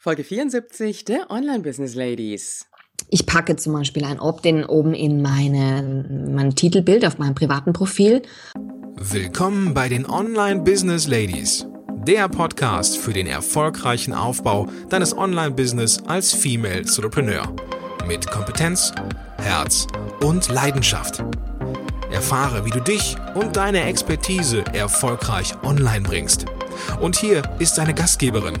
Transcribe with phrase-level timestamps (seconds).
[0.00, 2.66] Folge 74 der Online Business Ladies.
[3.10, 8.22] Ich packe zum Beispiel ein Opt-in oben in meine, mein Titelbild auf meinem privaten Profil.
[8.94, 11.66] Willkommen bei den Online Business Ladies,
[12.06, 17.52] der Podcast für den erfolgreichen Aufbau deines Online-Business als Female Entrepreneur.
[18.06, 18.92] Mit Kompetenz,
[19.38, 19.88] Herz
[20.20, 21.24] und Leidenschaft.
[22.12, 26.44] Erfahre, wie du dich und deine Expertise erfolgreich online bringst.
[27.00, 28.60] Und hier ist deine Gastgeberin,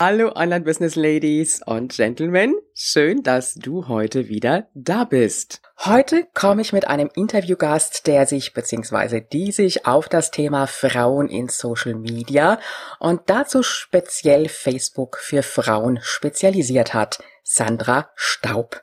[0.00, 5.62] Hallo Online Business Ladies und Gentlemen, schön, dass du heute wieder da bist.
[5.84, 9.20] Heute komme ich mit einem Interviewgast, der sich bzw.
[9.20, 12.58] die sich auf das Thema Frauen in Social Media
[12.98, 18.82] und dazu speziell Facebook für Frauen spezialisiert hat, Sandra Staub.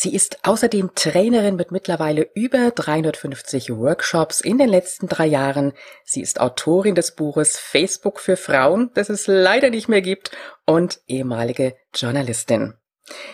[0.00, 5.72] Sie ist außerdem Trainerin mit mittlerweile über 350 Workshops in den letzten drei Jahren.
[6.04, 10.30] Sie ist Autorin des Buches Facebook für Frauen, das es leider nicht mehr gibt,
[10.66, 12.74] und ehemalige Journalistin.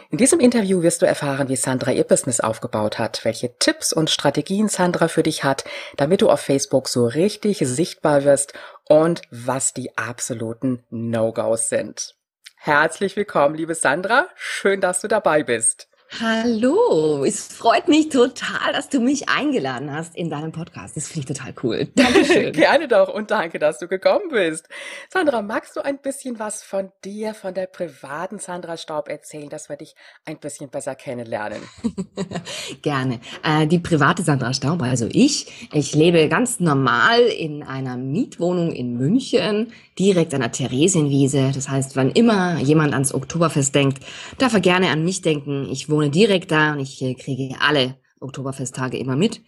[0.09, 4.09] In diesem Interview wirst du erfahren, wie Sandra ihr Business aufgebaut hat, welche Tipps und
[4.09, 5.65] Strategien Sandra für dich hat,
[5.99, 8.55] damit du auf Facebook so richtig sichtbar wirst
[8.89, 12.15] und was die absoluten No-Gos sind.
[12.57, 14.29] Herzlich willkommen, liebe Sandra.
[14.35, 15.89] Schön, dass du dabei bist.
[16.21, 20.97] Hallo, es freut mich total, dass du mich eingeladen hast in deinem Podcast.
[20.97, 21.89] Das finde ich total cool.
[21.97, 22.53] Dankeschön.
[22.53, 24.69] Gerne doch und danke, dass du gekommen bist.
[25.13, 29.69] Sandra, magst du ein bisschen was von dir, von der privaten Sandra Staub erzählen, dass
[29.69, 31.59] wir dich ein bisschen besser kennenlernen?
[32.83, 33.19] Gerne.
[33.43, 38.97] Äh, die private Sandra Staub, also ich, ich lebe ganz normal in einer Mietwohnung in
[38.97, 41.51] München, direkt an der Theresienwiese.
[41.53, 44.05] Das heißt, wann immer jemand ans Oktoberfest denkt,
[44.39, 45.69] darf er gerne an mich denken.
[45.71, 49.41] Ich wohne direkt da und ich äh, kriege alle Oktoberfesttage immer mit.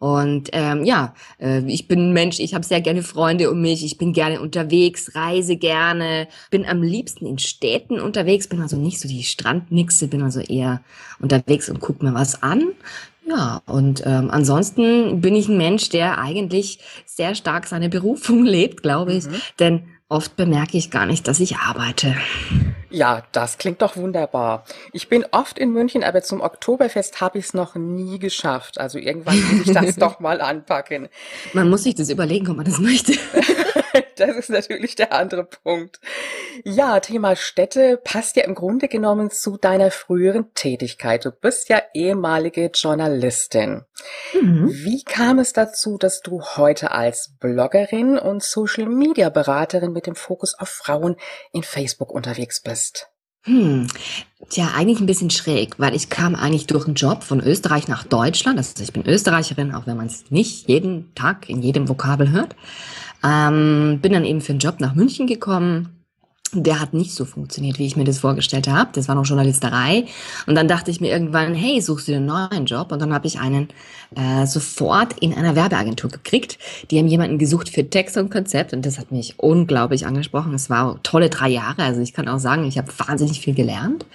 [0.00, 3.84] Und ähm, ja, äh, ich bin ein Mensch, ich habe sehr gerne Freunde um mich,
[3.84, 9.00] ich bin gerne unterwegs, reise gerne, bin am liebsten in Städten unterwegs, bin also nicht
[9.00, 10.82] so die Strandnixe, bin also eher
[11.18, 12.68] unterwegs und guck mir was an.
[13.28, 18.82] Ja, und ähm, ansonsten bin ich ein Mensch, der eigentlich sehr stark seine Berufung lebt,
[18.82, 19.26] glaube ich.
[19.26, 19.34] Mhm.
[19.58, 22.14] Denn oft bemerke ich gar nicht, dass ich arbeite.
[22.90, 24.64] Ja, das klingt doch wunderbar.
[24.92, 28.78] Ich bin oft in München, aber zum Oktoberfest habe ich es noch nie geschafft.
[28.78, 31.08] Also irgendwann muss ich das doch mal anpacken.
[31.52, 33.12] Man muss sich das überlegen, ob man das möchte.
[34.16, 36.00] das ist natürlich der andere Punkt.
[36.64, 41.24] Ja, Thema Städte passt ja im Grunde genommen zu deiner früheren Tätigkeit.
[41.24, 43.84] Du bist ja ehemalige Journalistin.
[44.32, 44.70] Mhm.
[44.70, 50.14] Wie kam es dazu, dass du heute als Bloggerin und Social Media Beraterin mit dem
[50.14, 51.16] Fokus auf Frauen
[51.52, 52.77] in Facebook unterwegs bist?
[52.78, 53.08] Bist?
[53.44, 53.88] Hm,
[54.50, 58.04] tja, eigentlich ein bisschen schräg, weil ich kam eigentlich durch einen Job von Österreich nach
[58.04, 58.58] Deutschland.
[58.58, 62.54] Also ich bin Österreicherin, auch wenn man es nicht jeden Tag in jedem Vokabel hört.
[63.24, 65.97] Ähm, bin dann eben für einen Job nach München gekommen,
[66.52, 68.90] der hat nicht so funktioniert, wie ich mir das vorgestellt habe.
[68.92, 70.06] Das war noch Journalisterei.
[70.46, 72.92] Und dann dachte ich mir irgendwann, hey, suchst du einen neuen Job?
[72.92, 73.68] Und dann habe ich einen
[74.16, 76.58] äh, sofort in einer Werbeagentur gekriegt.
[76.90, 80.54] Die haben jemanden gesucht für Text und Konzept und das hat mich unglaublich angesprochen.
[80.54, 81.82] Es war tolle drei Jahre.
[81.82, 84.06] Also ich kann auch sagen, ich habe wahnsinnig viel gelernt.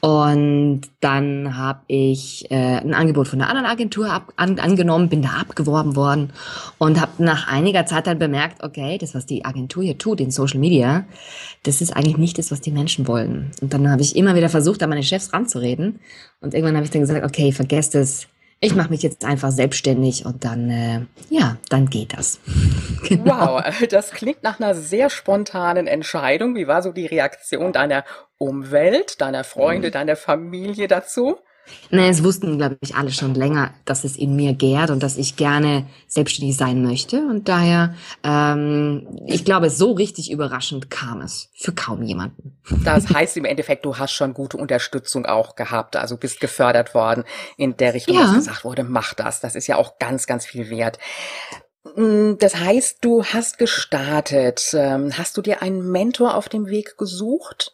[0.00, 5.22] Und dann habe ich äh, ein Angebot von einer anderen Agentur ab, an, angenommen, bin
[5.22, 6.32] da abgeworben worden
[6.78, 10.30] und habe nach einiger Zeit dann bemerkt, okay, das, was die Agentur hier tut in
[10.30, 11.04] Social Media,
[11.62, 13.50] das ist eigentlich nicht das, was die Menschen wollen.
[13.60, 16.00] Und dann habe ich immer wieder versucht, an meine Chefs ranzureden.
[16.40, 18.28] Und irgendwann habe ich dann gesagt, okay, vergesst es.
[18.60, 22.40] Ich mache mich jetzt einfach selbstständig und dann, äh, ja, dann geht das.
[23.08, 23.56] genau.
[23.56, 26.54] Wow, das klingt nach einer sehr spontanen Entscheidung.
[26.54, 28.04] Wie war so die Reaktion deiner
[28.38, 29.92] Umwelt, deiner Freunde, mhm.
[29.92, 31.36] deiner Familie dazu?
[31.90, 35.16] Nein, es wussten, glaube ich, alle schon länger, dass es in mir gärt und dass
[35.16, 37.18] ich gerne selbstständig sein möchte.
[37.18, 42.58] Und daher, ähm, ich glaube, so richtig überraschend kam es für kaum jemanden.
[42.84, 47.24] Das heißt im Endeffekt, du hast schon gute Unterstützung auch gehabt, also bist gefördert worden
[47.56, 48.22] in der Richtung, ja.
[48.22, 49.40] dass gesagt wurde, mach das.
[49.40, 50.98] Das ist ja auch ganz, ganz viel wert.
[51.96, 54.74] Mm, das heißt, du hast gestartet.
[54.74, 57.73] Ähm, hast du dir einen Mentor auf dem Weg gesucht?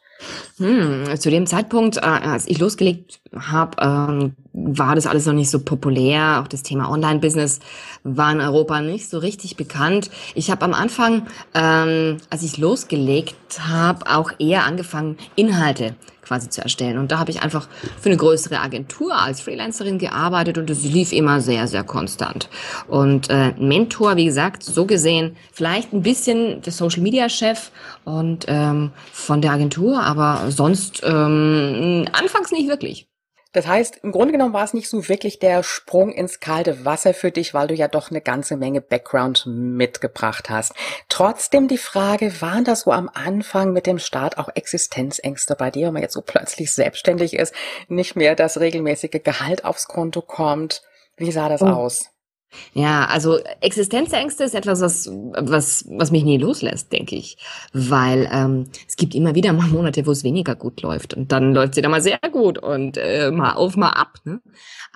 [0.59, 5.51] Hm, zu dem Zeitpunkt, äh, als ich losgelegt habe, ähm, war das alles noch nicht
[5.51, 6.41] so populär.
[6.43, 7.61] Auch das Thema Online-Business
[8.03, 10.11] war in Europa nicht so richtig bekannt.
[10.35, 15.95] Ich habe am Anfang, ähm, als ich losgelegt habe, auch eher angefangen, Inhalte
[16.31, 16.97] quasi zu erstellen.
[16.99, 17.69] Und da habe ich einfach
[18.01, 22.49] für eine größere Agentur als Freelancerin gearbeitet und es lief immer sehr, sehr konstant.
[22.87, 27.73] Und äh, Mentor, wie gesagt, so gesehen, vielleicht ein bisschen der Social Media Chef
[28.05, 33.10] und ähm, von der Agentur, aber sonst ähm, anfangs nicht wirklich.
[33.53, 37.15] Das heißt, im Grunde genommen war es nicht so wirklich der Sprung ins kalte Wasser
[37.15, 40.73] für dich, weil du ja doch eine ganze Menge Background mitgebracht hast.
[41.09, 45.89] Trotzdem die Frage, waren das so am Anfang mit dem Start auch Existenzängste bei dir,
[45.89, 47.53] wenn man jetzt so plötzlich selbstständig ist,
[47.89, 50.83] nicht mehr das regelmäßige Gehalt aufs Konto kommt?
[51.17, 51.67] Wie sah das oh.
[51.67, 52.11] aus?
[52.75, 57.37] Ja, also Existenzängste ist etwas, was, was, was mich nie loslässt, denke ich.
[57.73, 61.15] Weil ähm, es gibt immer wieder mal Monate, wo es weniger gut läuft.
[61.15, 64.19] Und dann läuft es wieder mal sehr gut und äh, mal auf, mal ab.
[64.25, 64.41] Ne?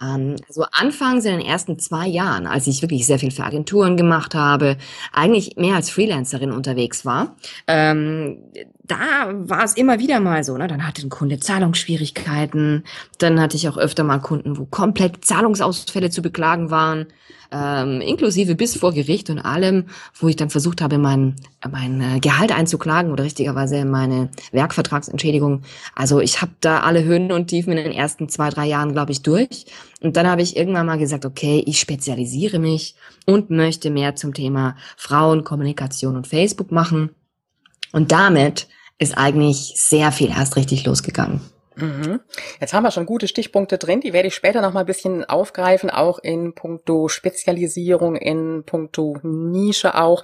[0.02, 3.96] Ähm, also anfangs in den ersten zwei Jahren, als ich wirklich sehr viel für Agenturen
[3.96, 4.76] gemacht habe,
[5.12, 7.36] eigentlich mehr als Freelancerin unterwegs war,
[7.66, 8.38] ähm,
[8.82, 10.68] da war es immer wieder mal so, ne?
[10.68, 12.84] Dann hatte ein Kunde Zahlungsschwierigkeiten,
[13.18, 17.06] dann hatte ich auch öfter mal Kunden, wo komplett Zahlungsausfälle zu beklagen waren,
[17.54, 19.84] ähm, inklusive bis vor Gericht und allem,
[20.18, 21.36] wo ich dann versucht habe, mein,
[21.70, 25.62] mein äh, Gehalt einzuklagen oder richtigerweise meine Werkvertragsentschädigung.
[25.94, 29.12] Also ich habe da alle Höhen und Tiefen in den ersten zwei, drei Jahren, glaube
[29.12, 29.66] ich, durch.
[30.00, 34.34] Und dann habe ich irgendwann mal gesagt, okay, ich spezialisiere mich und möchte mehr zum
[34.34, 37.10] Thema Frauenkommunikation und Facebook machen.
[37.92, 38.66] Und damit
[38.98, 41.40] ist eigentlich sehr viel erst richtig losgegangen.
[41.76, 42.20] Mhm.
[42.60, 45.24] Jetzt haben wir schon gute Stichpunkte drin, die werde ich später noch mal ein bisschen
[45.24, 50.22] aufgreifen, auch in puncto Spezialisierung, in puncto Nische auch.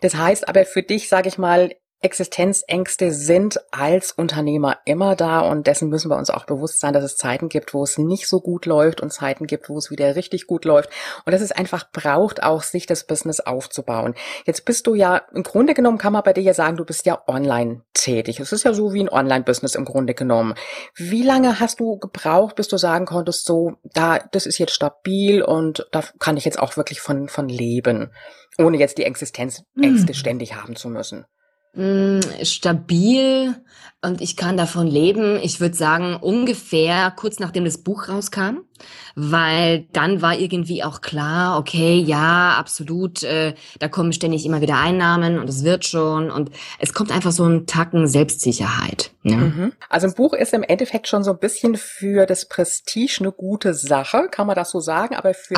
[0.00, 5.68] Das heißt aber für dich, sage ich mal, Existenzängste sind als Unternehmer immer da und
[5.68, 8.40] dessen müssen wir uns auch bewusst sein, dass es Zeiten gibt, wo es nicht so
[8.40, 10.90] gut läuft und Zeiten gibt, wo es wieder richtig gut läuft
[11.24, 14.14] und dass es einfach braucht, auch sich das Business aufzubauen.
[14.44, 17.06] Jetzt bist du ja, im Grunde genommen kann man bei dir ja sagen, du bist
[17.06, 18.40] ja online tätig.
[18.40, 20.54] Es ist ja so wie ein Online-Business im Grunde genommen.
[20.96, 25.40] Wie lange hast du gebraucht, bis du sagen konntest, so, da, das ist jetzt stabil
[25.40, 28.10] und da kann ich jetzt auch wirklich von, von leben,
[28.58, 30.14] ohne jetzt die Existenzängste hm.
[30.14, 31.26] ständig haben zu müssen?
[31.74, 33.54] Stabil
[34.02, 35.38] und ich kann davon leben.
[35.42, 38.58] Ich würde sagen, ungefähr kurz nachdem das Buch rauskam
[39.14, 44.78] weil dann war irgendwie auch klar, okay, ja, absolut, äh, da kommen ständig immer wieder
[44.78, 49.10] Einnahmen und es wird schon und es kommt einfach so ein Tacken Selbstsicherheit.
[49.22, 49.36] Ja.
[49.36, 49.72] Mhm.
[49.88, 53.72] Also ein Buch ist im Endeffekt schon so ein bisschen für das Prestige eine gute
[53.72, 55.54] Sache, kann man das so sagen, aber für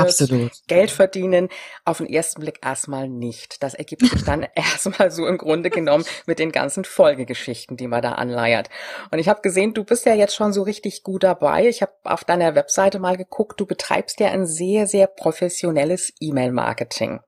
[0.66, 1.48] Geld verdienen
[1.84, 3.62] auf den ersten Blick erstmal nicht.
[3.62, 8.02] Das ergibt sich dann erstmal so im Grunde genommen mit den ganzen Folgegeschichten, die man
[8.02, 8.68] da anleiert.
[9.10, 11.66] Und ich habe gesehen, du bist ja jetzt schon so richtig gut dabei.
[11.66, 16.12] Ich habe auf deiner Webseite mal geguckt, geguckt, du betreibst ja ein sehr, sehr professionelles
[16.20, 17.20] E-Mail-Marketing.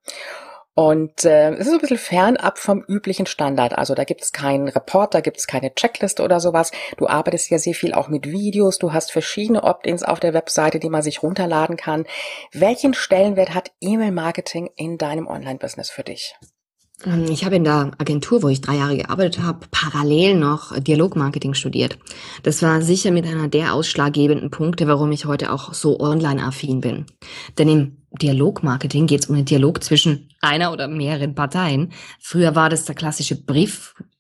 [0.75, 3.79] Und äh, es ist ein bisschen fernab vom üblichen Standard.
[3.79, 6.71] Also da gibt es keinen Report, da gibt es keine Checkliste oder sowas.
[6.99, 8.79] Du arbeitest ja sehr viel auch mit Videos.
[8.79, 12.05] Du hast verschiedene Opt-ins auf der Webseite, die man sich runterladen kann.
[12.53, 16.37] Welchen Stellenwert hat E-Mail-Marketing in deinem Online-Business für dich?
[17.05, 21.55] Ähm, ich habe in der Agentur, wo ich drei Jahre gearbeitet habe, parallel noch Dialogmarketing
[21.55, 21.99] studiert.
[22.43, 27.07] Das war sicher mit einer der ausschlaggebenden Punkte, warum ich heute auch so online-affin bin.
[27.59, 31.93] Denn im Dialogmarketing geht es um den Dialog zwischen einer oder mehreren Parteien.
[32.21, 33.37] Früher war das der klassische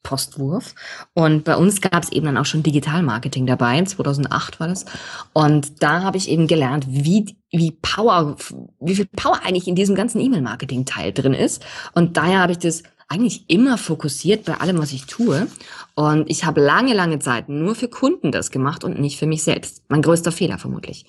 [0.06, 0.74] Briefpostwurf
[1.14, 3.82] und bei uns gab es eben dann auch schon Digitalmarketing dabei.
[3.82, 4.84] 2008 war das.
[5.32, 8.36] Und da habe ich eben gelernt, wie wie Power,
[8.80, 11.64] wie viel Power eigentlich in diesem ganzen E-Mail-Marketing-Teil drin ist.
[11.94, 15.46] Und daher habe ich das eigentlich immer fokussiert bei allem, was ich tue.
[15.94, 19.44] Und ich habe lange, lange Zeit nur für Kunden das gemacht und nicht für mich
[19.44, 19.84] selbst.
[19.88, 21.06] Mein größter Fehler vermutlich.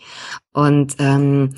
[0.54, 1.56] Und ähm,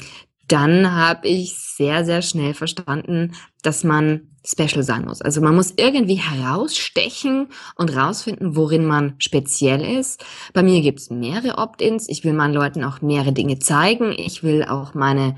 [0.48, 5.22] dann habe ich sehr, sehr schnell verstanden, dass man special sein muss.
[5.22, 10.24] Also man muss irgendwie herausstechen und rausfinden, worin man speziell ist.
[10.54, 12.08] Bei mir gibt's mehrere Opt-ins.
[12.10, 14.14] Ich will meinen Leuten auch mehrere Dinge zeigen.
[14.18, 15.36] Ich will auch meine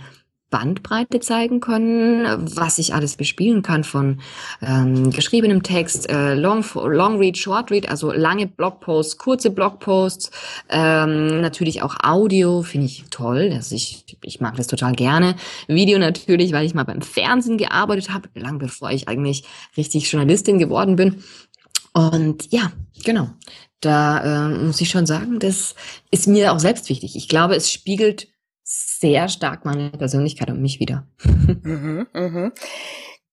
[0.52, 4.22] Bandbreite zeigen können, was ich alles bespielen kann von
[4.62, 10.30] ähm, geschriebenem Text, äh, Long, Long Read, Short Read, also lange Blogposts, kurze Blogposts,
[10.70, 15.36] ähm, natürlich auch Audio, finde ich toll, dass ich, ich mag das total gerne.
[15.68, 19.46] Video natürlich, weil ich mal beim Fernsehen gearbeitet habe, lang bevor ich eigentlich
[19.78, 21.24] richtig Journalistin geworden bin.
[21.94, 22.72] Und ja,
[23.04, 23.30] genau.
[23.80, 25.74] Da äh, muss ich schon sagen, das
[26.12, 27.16] ist mir auch selbst wichtig.
[27.16, 28.28] Ich glaube, es spiegelt
[28.72, 31.08] sehr stark meine Persönlichkeit und mich wieder.
[31.64, 32.52] Mhm, mhm.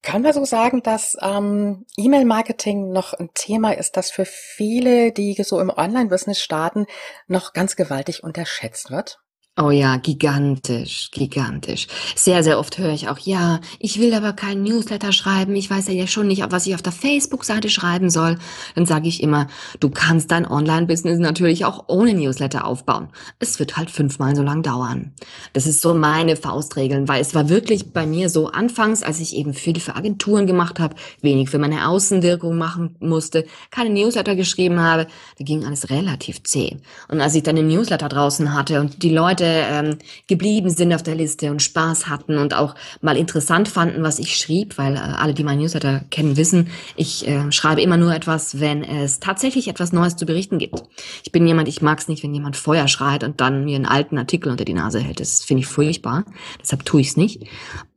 [0.03, 5.35] Kann man so sagen, dass ähm, E-Mail-Marketing noch ein Thema ist, das für viele, die
[5.43, 6.87] so im Online-Business starten,
[7.27, 9.21] noch ganz gewaltig unterschätzt wird?
[9.61, 11.89] Oh ja, gigantisch, gigantisch.
[12.15, 15.89] Sehr, sehr oft höre ich auch, ja, ich will aber keinen Newsletter schreiben, ich weiß
[15.89, 18.39] ja schon nicht, was ich auf der Facebook-Seite schreiben soll.
[18.77, 19.49] Dann sage ich immer,
[19.81, 23.09] du kannst dein Online-Business natürlich auch ohne Newsletter aufbauen.
[23.41, 25.13] Es wird halt fünfmal so lang dauern.
[25.55, 29.35] Das ist so meine Faustregeln, weil es war wirklich bei mir so anfangs, als ich
[29.35, 34.79] eben viel für Agenturen gemacht habe, wenig für meine Außenwirkung machen musste, keine Newsletter geschrieben
[34.79, 36.77] habe, da ging alles relativ zäh.
[37.09, 41.03] Und als ich dann den Newsletter draußen hatte und die Leute ähm, geblieben sind auf
[41.03, 44.99] der Liste und Spaß hatten und auch mal interessant fanden, was ich schrieb, weil äh,
[44.99, 49.69] alle, die mein Newsletter kennen, wissen, ich äh, schreibe immer nur etwas, wenn es tatsächlich
[49.69, 50.83] etwas Neues zu berichten gibt.
[51.25, 53.87] Ich bin jemand, ich mag es nicht, wenn jemand Feuer schreit und dann mir einen
[53.87, 55.21] alten Artikel unter die Nase hält.
[55.21, 56.25] Das finde ich furchtbar.
[56.61, 57.45] Deshalb tue ich es nicht.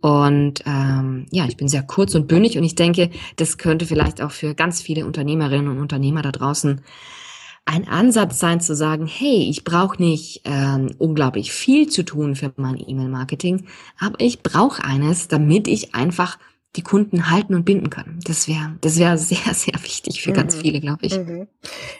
[0.01, 4.22] Und ähm, ja, ich bin sehr kurz und bündig und ich denke, das könnte vielleicht
[4.22, 6.81] auch für ganz viele Unternehmerinnen und Unternehmer da draußen
[7.72, 12.51] ein Ansatz sein zu sagen, hey, ich brauche nicht ähm, unglaublich viel zu tun für
[12.58, 13.66] mein E-Mail-Marketing,
[13.98, 16.38] aber ich brauche eines, damit ich einfach
[16.78, 18.20] die Kunden halten und binden kann.
[18.24, 20.36] Das wäre das wäre sehr, sehr wichtig für mhm.
[20.36, 21.18] ganz viele, glaube ich.
[21.18, 21.48] Mhm.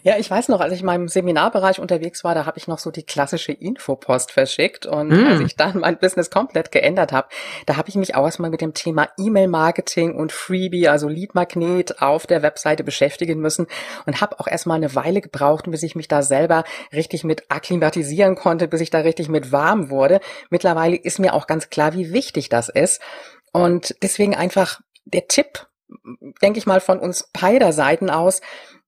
[0.04, 2.80] Ja, ich weiß noch, als ich in meinem Seminarbereich unterwegs war, da habe ich noch
[2.80, 4.86] so die klassische Infopost verschickt.
[4.86, 5.26] Und mhm.
[5.26, 7.28] als ich dann mein Business komplett geändert habe,
[7.66, 12.26] da habe ich mich auch erstmal mit dem Thema E-Mail-Marketing und Freebie, also Lead-Magnet auf
[12.26, 13.68] der Webseite beschäftigen müssen
[14.06, 16.64] und habe auch erstmal eine Weile gebraucht, bis ich mich da selber
[16.94, 20.22] richtig mit akklimatisieren konnte, bis ich da richtig mit warm wurde.
[20.50, 23.02] Mittlerweile ist mir auch ganz klar, wie wichtig das ist.
[23.52, 25.68] Und deswegen einfach der Tipp,
[26.42, 28.42] denke ich mal, von uns beider Seiten aus,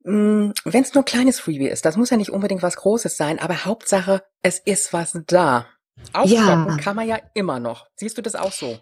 [0.04, 3.18] hm, wenn es nur ein kleines Freebie ist, das muss ja nicht unbedingt was Großes
[3.18, 5.68] sein, aber Hauptsache, es ist was da.
[6.12, 6.78] Aufstocken ja.
[6.78, 7.88] kann man ja immer noch.
[7.96, 8.80] Siehst du das auch so?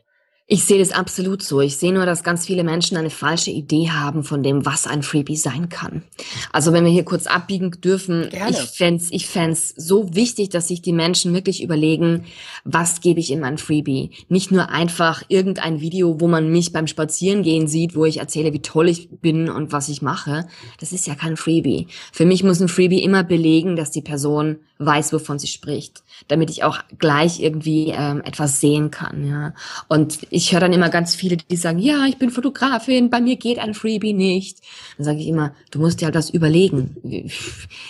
[0.53, 1.61] Ich sehe das absolut so.
[1.61, 5.01] Ich sehe nur, dass ganz viele Menschen eine falsche Idee haben von dem, was ein
[5.01, 6.03] Freebie sein kann.
[6.51, 8.49] Also wenn wir hier kurz abbiegen dürfen, Gerne.
[8.51, 12.25] ich fände ich fänd's so wichtig, dass sich die Menschen wirklich überlegen,
[12.65, 14.11] was gebe ich in mein Freebie.
[14.27, 18.61] Nicht nur einfach irgendein Video, wo man mich beim Spazierengehen sieht, wo ich erzähle, wie
[18.61, 20.49] toll ich bin und was ich mache.
[20.81, 21.87] Das ist ja kein Freebie.
[22.11, 26.49] Für mich muss ein Freebie immer belegen, dass die Person weiß, wovon sie spricht, damit
[26.49, 29.27] ich auch gleich irgendwie ähm, etwas sehen kann.
[29.27, 29.53] Ja.
[29.87, 33.35] Und ich höre dann immer ganz viele, die sagen, ja, ich bin Fotografin, bei mir
[33.35, 34.59] geht ein Freebie nicht.
[34.97, 36.95] Dann sage ich immer, du musst dir halt das überlegen.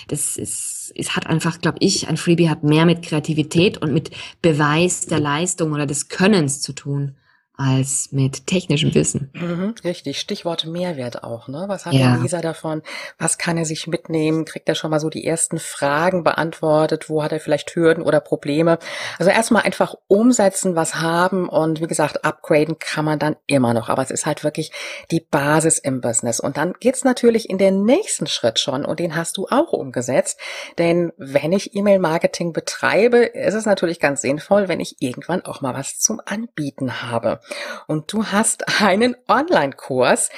[0.08, 4.12] Das ist, es hat einfach, glaube ich, ein Freebie hat mehr mit Kreativität und mit
[4.42, 7.16] Beweis der Leistung oder des Könnens zu tun
[7.62, 9.30] als mit technischem Wissen.
[9.34, 11.48] Mhm, richtig, Stichwort Mehrwert auch.
[11.48, 11.66] Ne?
[11.68, 12.14] Was hat ja.
[12.14, 12.82] der Leser davon?
[13.20, 14.46] Was kann er sich mitnehmen?
[14.46, 17.10] Kriegt er schon mal so die ersten Fragen beantwortet?
[17.10, 18.80] Wo hat er vielleicht Hürden oder Probleme?
[19.20, 23.90] Also erstmal einfach umsetzen, was haben und wie gesagt, upgraden kann man dann immer noch.
[23.90, 24.72] Aber es ist halt wirklich
[25.12, 26.40] die Basis im Business.
[26.40, 30.40] Und dann geht's natürlich in den nächsten Schritt schon und den hast du auch umgesetzt.
[30.78, 35.76] Denn wenn ich E-Mail-Marketing betreibe, ist es natürlich ganz sinnvoll, wenn ich irgendwann auch mal
[35.76, 37.40] was zum Anbieten habe.
[37.88, 40.30] Und du hast einen Online-Kurs,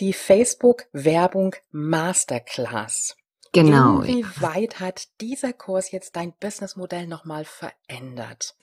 [0.00, 3.16] die Facebook Werbung Masterclass.
[3.52, 4.00] Genau.
[4.00, 8.54] Inwieweit hat dieser Kurs jetzt dein Businessmodell nochmal verändert?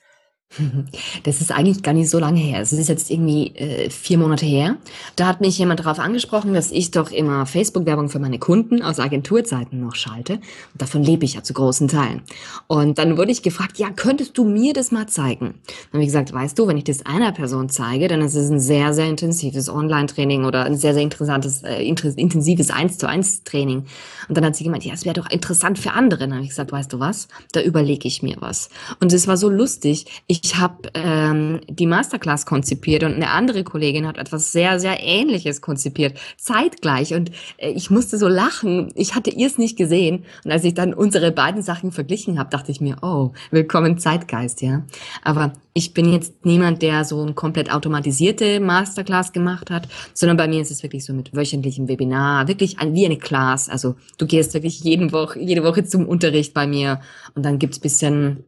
[1.24, 2.60] Das ist eigentlich gar nicht so lange her.
[2.60, 4.76] Es ist jetzt irgendwie äh, vier Monate her.
[5.16, 8.98] Da hat mich jemand darauf angesprochen, dass ich doch immer Facebook-Werbung für meine Kunden aus
[8.98, 10.34] Agenturzeiten noch schalte.
[10.34, 10.42] Und
[10.82, 12.22] davon lebe ich ja zu großen Teilen.
[12.66, 15.54] Und dann wurde ich gefragt, ja, könntest du mir das mal zeigen?
[15.66, 18.50] Dann habe ich gesagt, weißt du, wenn ich das einer Person zeige, dann ist es
[18.50, 23.44] ein sehr, sehr intensives Online-Training oder ein sehr, sehr interessantes, äh, intensives eins zu eins
[23.44, 23.84] Training.
[24.28, 26.20] Und dann hat sie gemeint, ja, es wäre doch interessant für andere.
[26.20, 27.28] Dann habe ich gesagt, weißt du was?
[27.52, 28.70] Da überlege ich mir was.
[29.00, 30.06] Und es war so lustig.
[30.26, 35.02] Ich ich habe ähm, die Masterclass konzipiert und eine andere Kollegin hat etwas sehr, sehr
[35.02, 37.14] Ähnliches konzipiert, zeitgleich.
[37.14, 38.92] Und äh, ich musste so lachen.
[38.94, 40.24] Ich hatte ihr es nicht gesehen.
[40.44, 44.62] Und als ich dann unsere beiden Sachen verglichen habe, dachte ich mir, oh, willkommen Zeitgeist,
[44.62, 44.84] ja.
[45.22, 50.48] Aber ich bin jetzt niemand, der so ein komplett automatisierte Masterclass gemacht hat, sondern bei
[50.48, 53.68] mir ist es wirklich so mit wöchentlichem Webinar, wirklich ein, wie eine Class.
[53.68, 57.00] Also du gehst wirklich jeden Woche, jede Woche zum Unterricht bei mir
[57.34, 58.44] und dann gibt's bisschen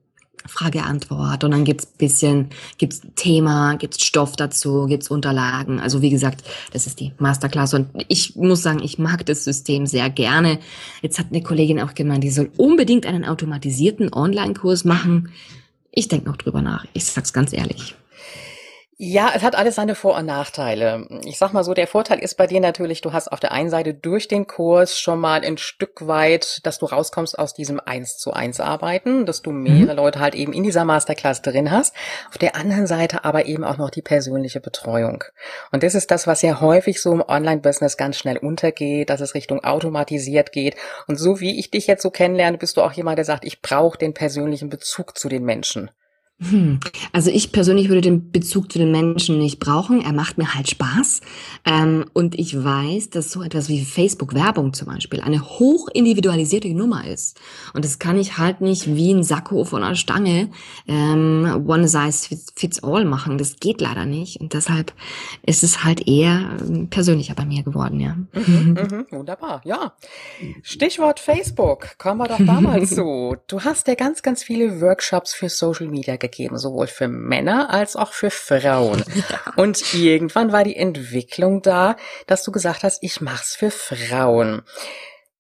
[0.46, 5.80] Frage-Antwort und dann gibt's bisschen, gibt's Thema, gibt's Stoff dazu, gibt's Unterlagen.
[5.80, 6.42] Also wie gesagt,
[6.72, 10.58] das ist die Masterclass und ich muss sagen, ich mag das System sehr gerne.
[11.02, 15.30] Jetzt hat eine Kollegin auch gemeint, die soll unbedingt einen automatisierten Online-Kurs machen.
[15.92, 16.86] Ich denke noch drüber nach.
[16.92, 17.94] Ich sag's ganz ehrlich.
[19.02, 21.06] Ja, es hat alles seine Vor- und Nachteile.
[21.24, 23.70] Ich sag mal so, der Vorteil ist bei dir natürlich, du hast auf der einen
[23.70, 28.18] Seite durch den Kurs schon mal ein Stück weit, dass du rauskommst aus diesem Eins
[28.18, 29.96] zu eins Arbeiten, dass du mehrere mhm.
[29.96, 31.96] Leute halt eben in dieser Masterclass drin hast.
[32.28, 35.24] Auf der anderen Seite aber eben auch noch die persönliche Betreuung.
[35.72, 39.34] Und das ist das, was ja häufig so im Online-Business ganz schnell untergeht, dass es
[39.34, 40.76] Richtung automatisiert geht.
[41.06, 43.62] Und so wie ich dich jetzt so kennenlerne, bist du auch jemand, der sagt, ich
[43.62, 45.90] brauche den persönlichen Bezug zu den Menschen.
[46.48, 46.80] Hm.
[47.12, 50.00] Also ich persönlich würde den Bezug zu den Menschen nicht brauchen.
[50.00, 51.20] Er macht mir halt Spaß.
[51.66, 57.06] Ähm, und ich weiß, dass so etwas wie Facebook-Werbung zum Beispiel eine hoch individualisierte Nummer
[57.06, 57.38] ist.
[57.74, 60.48] Und das kann ich halt nicht wie ein Sakko von einer Stange
[60.88, 63.36] ähm, one size fits all machen.
[63.36, 64.40] Das geht leider nicht.
[64.40, 64.94] Und deshalb
[65.44, 68.16] ist es halt eher ähm, persönlicher bei mir geworden, ja.
[68.32, 69.92] Mhm, mhm, wunderbar, ja.
[70.62, 71.98] Stichwort Facebook.
[71.98, 73.36] Kommen wir doch da mal zu.
[73.46, 77.70] Du hast ja ganz, ganz viele Workshops für Social Media gegeben gegeben, sowohl für Männer
[77.70, 79.04] als auch für Frauen.
[79.56, 81.96] Und irgendwann war die Entwicklung da,
[82.26, 84.62] dass du gesagt hast, ich mach's für Frauen.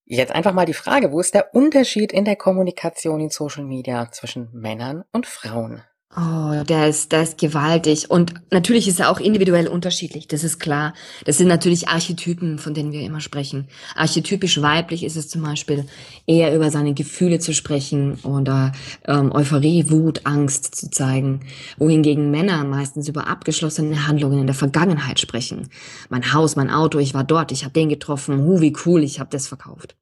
[0.04, 4.10] Jetzt einfach mal die Frage, wo ist der Unterschied in der Kommunikation in Social Media
[4.10, 5.84] zwischen Männern und Frauen?
[6.16, 8.10] Oh, der ist, der ist gewaltig.
[8.10, 10.92] Und natürlich ist er auch individuell unterschiedlich, das ist klar.
[11.24, 13.68] Das sind natürlich Archetypen, von denen wir immer sprechen.
[13.94, 15.86] Archetypisch weiblich ist es zum Beispiel
[16.26, 18.72] eher über seine Gefühle zu sprechen oder
[19.06, 21.42] ähm, Euphorie, Wut, Angst zu zeigen.
[21.78, 25.68] Wohingegen Männer meistens über abgeschlossene Handlungen in der Vergangenheit sprechen.
[26.08, 29.20] Mein Haus, mein Auto, ich war dort, ich habe den getroffen, hu, wie cool, ich
[29.20, 29.94] habe das verkauft.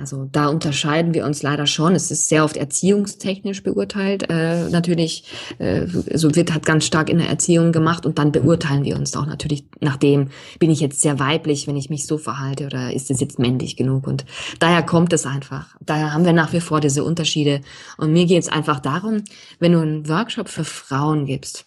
[0.00, 1.94] Also da unterscheiden wir uns leider schon.
[1.94, 4.30] Es ist sehr oft erziehungstechnisch beurteilt.
[4.30, 5.24] Äh, natürlich,
[5.58, 9.14] äh, so wird hat ganz stark in der Erziehung gemacht und dann beurteilen wir uns
[9.16, 10.28] auch natürlich nach dem,
[10.58, 13.76] bin ich jetzt sehr weiblich, wenn ich mich so verhalte oder ist es jetzt männlich
[13.76, 14.06] genug?
[14.06, 14.24] Und
[14.58, 15.76] daher kommt es einfach.
[15.80, 17.60] Daher haben wir nach wie vor diese Unterschiede.
[17.98, 19.22] Und mir geht es einfach darum,
[19.58, 21.66] wenn du einen Workshop für Frauen gibst,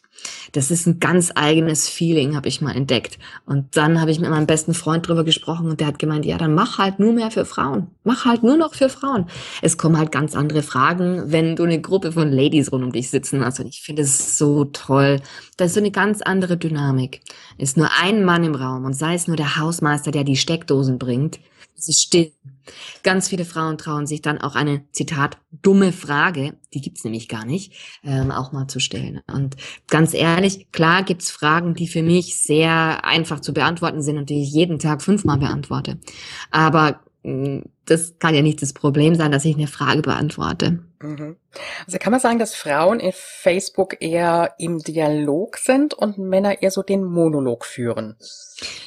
[0.53, 3.17] das ist ein ganz eigenes Feeling, habe ich mal entdeckt.
[3.45, 6.37] Und dann habe ich mit meinem besten Freund drüber gesprochen und der hat gemeint, ja,
[6.37, 7.87] dann mach halt nur mehr für Frauen.
[8.03, 9.27] Mach halt nur noch für Frauen.
[9.61, 13.09] Es kommen halt ganz andere Fragen, wenn du eine Gruppe von Ladies rund um dich
[13.09, 13.59] sitzen hast.
[13.59, 15.21] Und ich finde es so toll.
[15.57, 17.21] Das ist so eine ganz andere Dynamik.
[17.57, 20.99] Ist nur ein Mann im Raum und sei es nur der Hausmeister, der die Steckdosen
[20.99, 21.39] bringt.
[21.75, 22.31] Ist still.
[23.03, 27.45] Ganz viele Frauen trauen sich dann auch eine, Zitat, dumme Frage, die gibt's nämlich gar
[27.45, 29.21] nicht, ähm, auch mal zu stellen.
[29.27, 34.29] Und ganz ehrlich, klar gibt's Fragen, die für mich sehr einfach zu beantworten sind und
[34.29, 35.99] die ich jeden Tag fünfmal beantworte.
[36.51, 40.79] Aber mh, das kann ja nicht das Problem sein, dass ich eine Frage beantworte.
[41.03, 41.35] Mhm.
[41.85, 46.71] Also kann man sagen, dass Frauen in Facebook eher im Dialog sind und Männer eher
[46.71, 48.15] so den Monolog führen?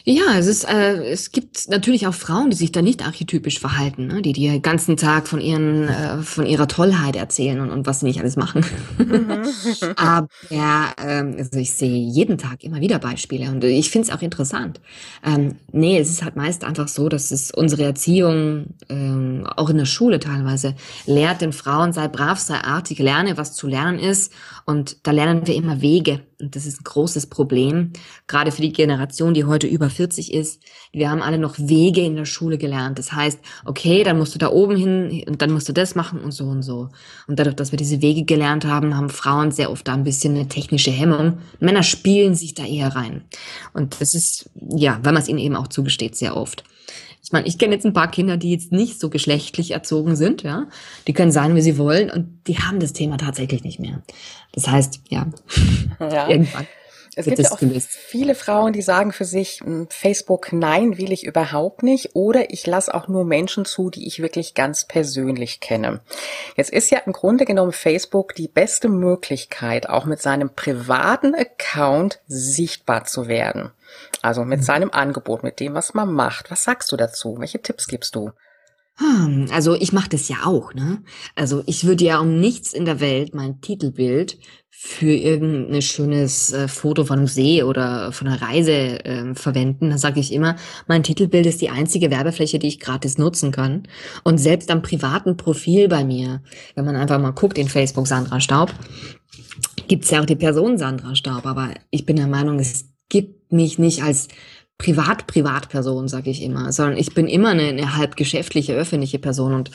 [0.04, 4.06] Ja, es ist, äh, es gibt natürlich auch Frauen, die sich da nicht archetypisch verhalten,
[4.06, 4.22] ne?
[4.22, 8.06] die den ganzen Tag von ihren, äh, von ihrer Tollheit erzählen und, und was sie
[8.06, 8.64] nicht alles machen.
[8.98, 9.42] Mhm.
[9.96, 14.22] Aber ähm, also ich sehe jeden Tag immer wieder Beispiele und ich finde es auch
[14.22, 14.80] interessant.
[15.24, 19.78] Ähm, nee, es ist halt meist einfach so, dass es unsere Erziehung ähm, auch in
[19.78, 20.74] der Schule teilweise
[21.06, 24.32] lehrt den Frauen, sei brav, sei artig, lerne, was zu lernen ist.
[24.64, 26.20] Und da lernen wir immer Wege.
[26.40, 27.92] Und das ist ein großes Problem,
[28.26, 30.62] gerade für die Generation, die heute über 40 ist.
[30.92, 32.98] Wir haben alle noch Wege in der Schule gelernt.
[32.98, 36.20] Das heißt, okay, dann musst du da oben hin und dann musst du das machen
[36.20, 36.90] und so und so.
[37.26, 40.34] Und dadurch, dass wir diese Wege gelernt haben, haben Frauen sehr oft da ein bisschen
[40.34, 41.38] eine technische Hemmung.
[41.58, 43.24] Männer spielen sich da eher rein.
[43.72, 46.64] Und das ist, ja, weil man es ihnen eben auch zugesteht, sehr oft.
[47.26, 50.44] Ich meine, ich kenne jetzt ein paar Kinder, die jetzt nicht so geschlechtlich erzogen sind,
[50.44, 50.68] ja.
[51.08, 54.00] Die können sein, wie sie wollen und die haben das Thema tatsächlich nicht mehr.
[54.52, 55.26] Das heißt, ja,
[55.98, 56.28] ja.
[56.28, 56.68] irgendwann.
[57.18, 57.58] Es gibt ja auch
[57.88, 62.14] viele Frauen, die sagen für sich, hm, Facebook, nein, will ich überhaupt nicht.
[62.14, 66.00] Oder ich lasse auch nur Menschen zu, die ich wirklich ganz persönlich kenne.
[66.56, 72.20] Jetzt ist ja im Grunde genommen Facebook die beste Möglichkeit, auch mit seinem privaten Account
[72.28, 73.72] sichtbar zu werden.
[74.22, 76.50] Also mit seinem Angebot, mit dem, was man macht.
[76.50, 77.36] Was sagst du dazu?
[77.38, 78.32] Welche Tipps gibst du?
[78.98, 81.02] Hm, also ich mache das ja auch, ne?
[81.34, 84.38] Also ich würde ja um nichts in der Welt mein Titelbild
[84.70, 89.90] für irgendein schönes äh, Foto von einem See oder von einer Reise äh, verwenden.
[89.90, 93.82] Da sage ich immer, mein Titelbild ist die einzige Werbefläche, die ich gratis nutzen kann.
[94.24, 96.42] Und selbst am privaten Profil bei mir,
[96.74, 98.72] wenn man einfach mal guckt in Facebook Sandra Staub,
[99.88, 101.44] gibt's ja auch die Person Sandra Staub.
[101.44, 104.28] Aber ich bin der Meinung, es gibt mich nicht als
[104.78, 109.54] Privat-Privatperson, sage ich immer, sondern ich bin immer eine, eine halb geschäftliche, öffentliche Person.
[109.54, 109.70] Und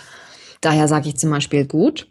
[0.62, 2.08] daher sage ich zum Beispiel gut,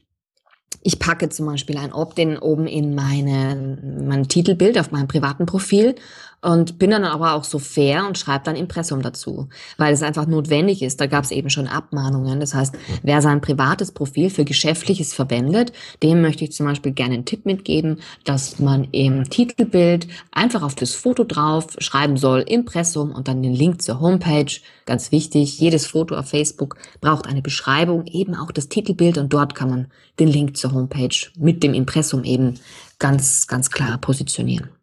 [0.82, 5.94] ich packe zum Beispiel ein Opt-in oben in meine, mein Titelbild auf meinem privaten Profil
[6.42, 10.26] und bin dann aber auch so fair und schreibe dann Impressum dazu, weil es einfach
[10.26, 11.00] notwendig ist.
[11.00, 12.40] Da gab es eben schon Abmahnungen.
[12.40, 15.72] Das heißt, wer sein privates Profil für Geschäftliches verwendet,
[16.02, 20.74] dem möchte ich zum Beispiel gerne einen Tipp mitgeben, dass man im Titelbild einfach auf
[20.74, 24.52] das Foto drauf schreiben soll, Impressum und dann den Link zur Homepage.
[24.86, 29.54] Ganz wichtig, jedes Foto auf Facebook braucht eine Beschreibung, eben auch das Titelbild und dort
[29.54, 29.86] kann man
[30.18, 32.54] den Link zur Homepage mit dem Impressum eben
[32.98, 34.79] ganz, ganz klar positionieren.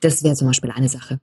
[0.00, 1.20] Das wäre zum Beispiel eine Sache.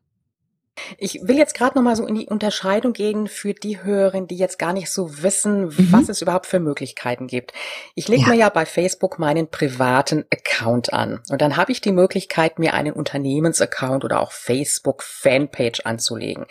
[0.97, 4.35] Ich will jetzt gerade noch mal so in die Unterscheidung gehen für die Hörerinnen, die
[4.35, 5.87] jetzt gar nicht so wissen, mhm.
[5.91, 7.53] was es überhaupt für Möglichkeiten gibt.
[7.95, 8.27] Ich lege ja.
[8.29, 12.73] mir ja bei Facebook meinen privaten Account an und dann habe ich die Möglichkeit, mir
[12.73, 16.45] einen Unternehmensaccount oder auch Facebook Fanpage anzulegen.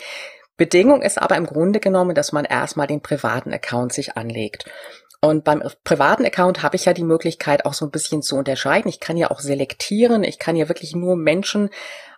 [0.57, 4.65] Bedingung ist aber im Grunde genommen, dass man erstmal den privaten Account sich anlegt.
[5.21, 8.91] Und beim privaten Account habe ich ja die Möglichkeit, auch so ein bisschen zu unterscheiden.
[8.91, 10.23] Ich kann ja auch selektieren.
[10.23, 11.71] Ich kann ja wirklich nur Menschen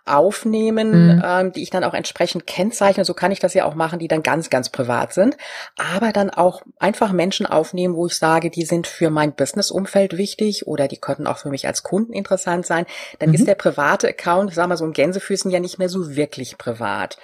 [0.07, 1.23] aufnehmen, mhm.
[1.25, 3.05] ähm, die ich dann auch entsprechend kennzeichne.
[3.05, 5.37] So kann ich das ja auch machen, die dann ganz, ganz privat sind.
[5.77, 10.67] Aber dann auch einfach Menschen aufnehmen, wo ich sage, die sind für mein Businessumfeld wichtig
[10.67, 12.85] oder die könnten auch für mich als Kunden interessant sein.
[13.19, 13.35] Dann mhm.
[13.35, 17.17] ist der private Account, sagen wir so ein Gänsefüßen, ja nicht mehr so wirklich privat.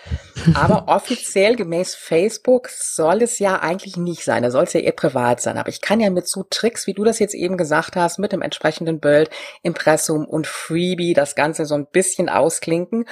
[0.53, 4.43] Aber offiziell gemäß Facebook soll es ja eigentlich nicht sein.
[4.43, 5.57] Da soll es ja eher privat sein.
[5.57, 8.31] Aber ich kann ja mit so Tricks, wie du das jetzt eben gesagt hast, mit
[8.33, 9.29] dem entsprechenden Bild,
[9.61, 13.05] Impressum und Freebie das Ganze so ein bisschen ausklicken klinken.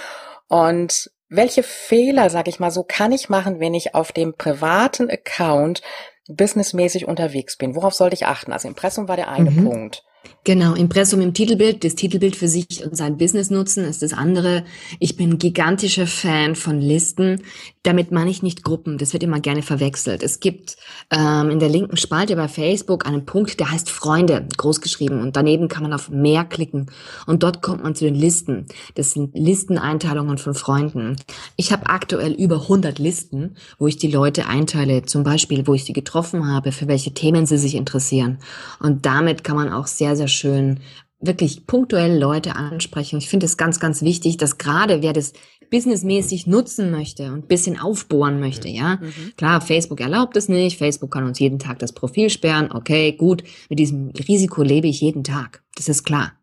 [0.47, 5.09] Und welche Fehler, sag ich mal so, kann ich machen, wenn ich auf dem privaten
[5.09, 5.81] Account
[6.27, 7.75] businessmäßig unterwegs bin?
[7.75, 8.51] Worauf sollte ich achten?
[8.51, 9.65] Also Impressum war der eine mhm.
[9.65, 10.03] Punkt.
[10.43, 14.63] Genau, Impressum im Titelbild, das Titelbild für sich und sein Business nutzen ist das andere.
[14.99, 17.43] Ich bin gigantischer Fan von Listen.
[17.83, 20.23] Damit meine ich nicht Gruppen, das wird immer gerne verwechselt.
[20.23, 20.77] Es gibt
[21.11, 25.21] ähm, in der linken Spalte bei Facebook einen Punkt, der heißt Freunde, großgeschrieben.
[25.21, 26.87] Und daneben kann man auf mehr klicken.
[27.27, 28.65] Und dort kommt man zu den Listen.
[28.95, 31.17] Das sind Listeneinteilungen von Freunden.
[31.55, 35.03] Ich habe aktuell über 100 Listen, wo ich die Leute einteile.
[35.03, 38.39] Zum Beispiel, wo ich sie getroffen habe, für welche Themen sie sich interessieren.
[38.79, 40.79] Und damit kann man auch sehr sehr, sehr schön
[41.19, 43.19] wirklich punktuell Leute ansprechen.
[43.19, 45.33] Ich finde es ganz, ganz wichtig, dass gerade wer das
[45.69, 48.97] businessmäßig nutzen möchte und bisschen aufbohren möchte, ja.
[48.97, 49.33] Mhm.
[49.37, 50.77] Klar, Facebook erlaubt es nicht.
[50.77, 52.71] Facebook kann uns jeden Tag das Profil sperren.
[52.71, 53.43] Okay, gut.
[53.69, 55.63] Mit diesem Risiko lebe ich jeden Tag.
[55.75, 56.33] Das ist klar.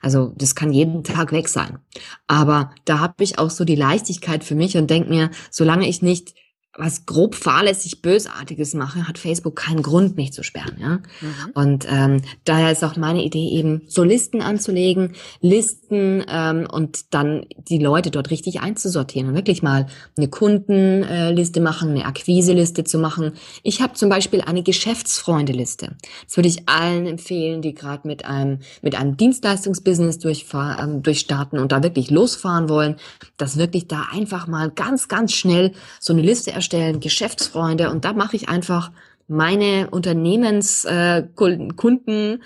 [0.00, 1.78] Also das kann jeden Tag weg sein.
[2.26, 6.00] Aber da habe ich auch so die Leichtigkeit für mich und denke mir, solange ich
[6.00, 6.34] nicht
[6.78, 10.76] was grob fahrlässig Bösartiges mache, hat Facebook keinen Grund, mich zu sperren.
[10.80, 10.88] Ja?
[10.88, 11.50] Mhm.
[11.54, 17.46] Und ähm, daher ist auch meine Idee eben, so Listen anzulegen, Listen ähm, und dann
[17.56, 19.86] die Leute dort richtig einzusortieren und wirklich mal
[20.16, 23.32] eine Kundenliste machen, eine Akquiseliste zu machen.
[23.64, 25.96] Ich habe zum Beispiel eine Geschäftsfreundeliste.
[26.26, 31.72] Das würde ich allen empfehlen, die gerade mit einem mit einem Dienstleistungsbusiness ähm, durchstarten und
[31.72, 32.96] da wirklich losfahren wollen,
[33.36, 38.12] dass wirklich da einfach mal ganz, ganz schnell so eine Liste erstellen, Geschäftsfreunde und da
[38.12, 38.90] mache ich einfach
[39.28, 42.38] meine Unternehmenskunden äh,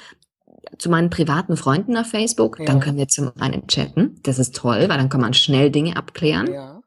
[0.79, 2.59] zu meinen privaten Freunden auf Facebook.
[2.59, 2.67] Ja.
[2.67, 4.19] Dann können wir zum einen chatten.
[4.23, 6.53] Das ist toll, weil dann kann man schnell Dinge abklären.
[6.53, 6.83] Ja.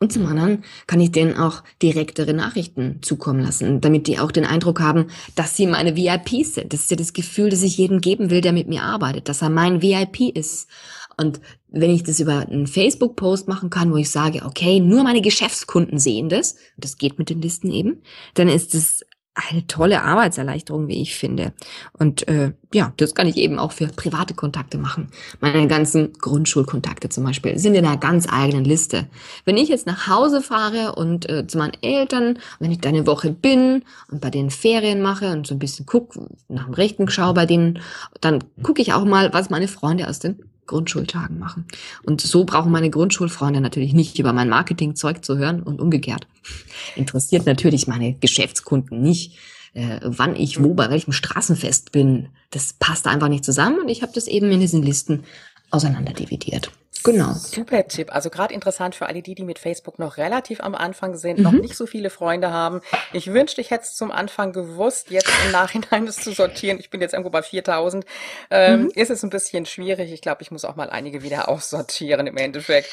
[0.00, 4.44] Und zum anderen kann ich denen auch direktere Nachrichten zukommen lassen, damit die auch den
[4.44, 6.72] Eindruck haben, dass sie meine VIPs sind.
[6.72, 9.42] Das ist ja das Gefühl, das ich jedem geben will, der mit mir arbeitet, dass
[9.42, 10.68] er mein VIP ist.
[11.22, 15.22] Und wenn ich das über einen Facebook-Post machen kann, wo ich sage, okay, nur meine
[15.22, 18.02] Geschäftskunden sehen das, das geht mit den Listen eben,
[18.34, 19.04] dann ist es
[19.34, 21.54] eine tolle Arbeitserleichterung, wie ich finde.
[21.94, 25.08] Und äh, ja, das kann ich eben auch für private Kontakte machen.
[25.40, 29.08] Meine ganzen Grundschulkontakte zum Beispiel sind in einer ganz eigenen Liste.
[29.46, 33.06] Wenn ich jetzt nach Hause fahre und äh, zu meinen Eltern, wenn ich da eine
[33.06, 36.14] Woche bin und bei den Ferien mache und so ein bisschen guck,
[36.48, 37.78] nach dem Rechten schaue bei denen,
[38.20, 41.66] dann gucke ich auch mal, was meine Freunde aus den Grundschultagen machen.
[42.02, 46.26] Und so brauchen meine Grundschulfreunde natürlich nicht über mein Marketingzeug zu hören und umgekehrt.
[46.96, 49.38] Interessiert natürlich meine Geschäftskunden nicht,
[49.74, 52.28] äh, wann ich wo bei welchem Straßenfest bin.
[52.50, 55.24] Das passt einfach nicht zusammen und ich habe das eben in diesen Listen
[55.72, 56.70] auseinanderdividiert.
[57.04, 57.32] Genau.
[57.32, 58.14] Super Tipp.
[58.14, 61.44] Also gerade interessant für alle die, die mit Facebook noch relativ am Anfang sind, mhm.
[61.44, 62.80] noch nicht so viele Freunde haben.
[63.12, 66.78] Ich wünschte, ich hätte es zum Anfang gewusst, jetzt im Nachhinein das zu sortieren.
[66.78, 68.04] Ich bin jetzt irgendwo bei 4000.
[68.50, 68.90] Ähm, mhm.
[68.94, 70.12] Ist es ein bisschen schwierig.
[70.12, 72.90] Ich glaube, ich muss auch mal einige wieder aussortieren im Endeffekt.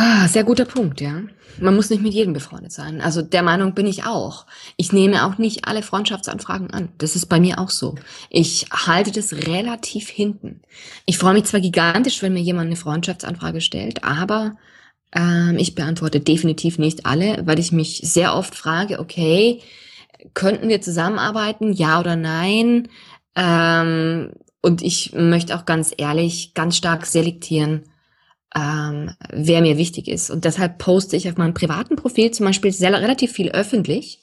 [0.00, 1.22] Ah, sehr guter Punkt, ja.
[1.60, 3.00] Man muss nicht mit jedem befreundet sein.
[3.00, 4.46] Also der Meinung bin ich auch.
[4.76, 6.90] Ich nehme auch nicht alle Freundschaftsanfragen an.
[6.98, 7.96] Das ist bei mir auch so.
[8.30, 10.60] Ich halte das relativ hinten.
[11.04, 14.56] Ich freue mich zwar gigantisch, wenn mir jemand eine Freundschaftsanfrage stellt, aber
[15.12, 19.62] ähm, ich beantworte definitiv nicht alle, weil ich mich sehr oft frage, okay,
[20.32, 22.86] könnten wir zusammenarbeiten, ja oder nein?
[23.34, 24.30] Ähm,
[24.62, 27.82] und ich möchte auch ganz ehrlich, ganz stark selektieren,
[28.54, 30.30] ähm, wer mir wichtig ist.
[30.30, 34.20] Und deshalb poste ich auf meinem privaten Profil zum Beispiel sehr, relativ viel öffentlich.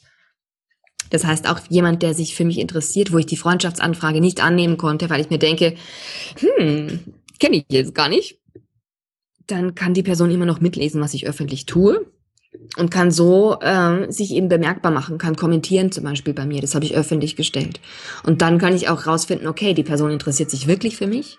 [1.11, 4.77] Das heißt, auch jemand, der sich für mich interessiert, wo ich die Freundschaftsanfrage nicht annehmen
[4.77, 5.75] konnte, weil ich mir denke,
[6.39, 6.99] hm,
[7.39, 8.39] kenne ich jetzt gar nicht,
[9.45, 12.11] dann kann die Person immer noch mitlesen, was ich öffentlich tue
[12.77, 16.61] und kann so äh, sich eben bemerkbar machen, kann kommentieren zum Beispiel bei mir.
[16.61, 17.79] Das habe ich öffentlich gestellt.
[18.23, 21.37] Und dann kann ich auch rausfinden, okay, die Person interessiert sich wirklich für mich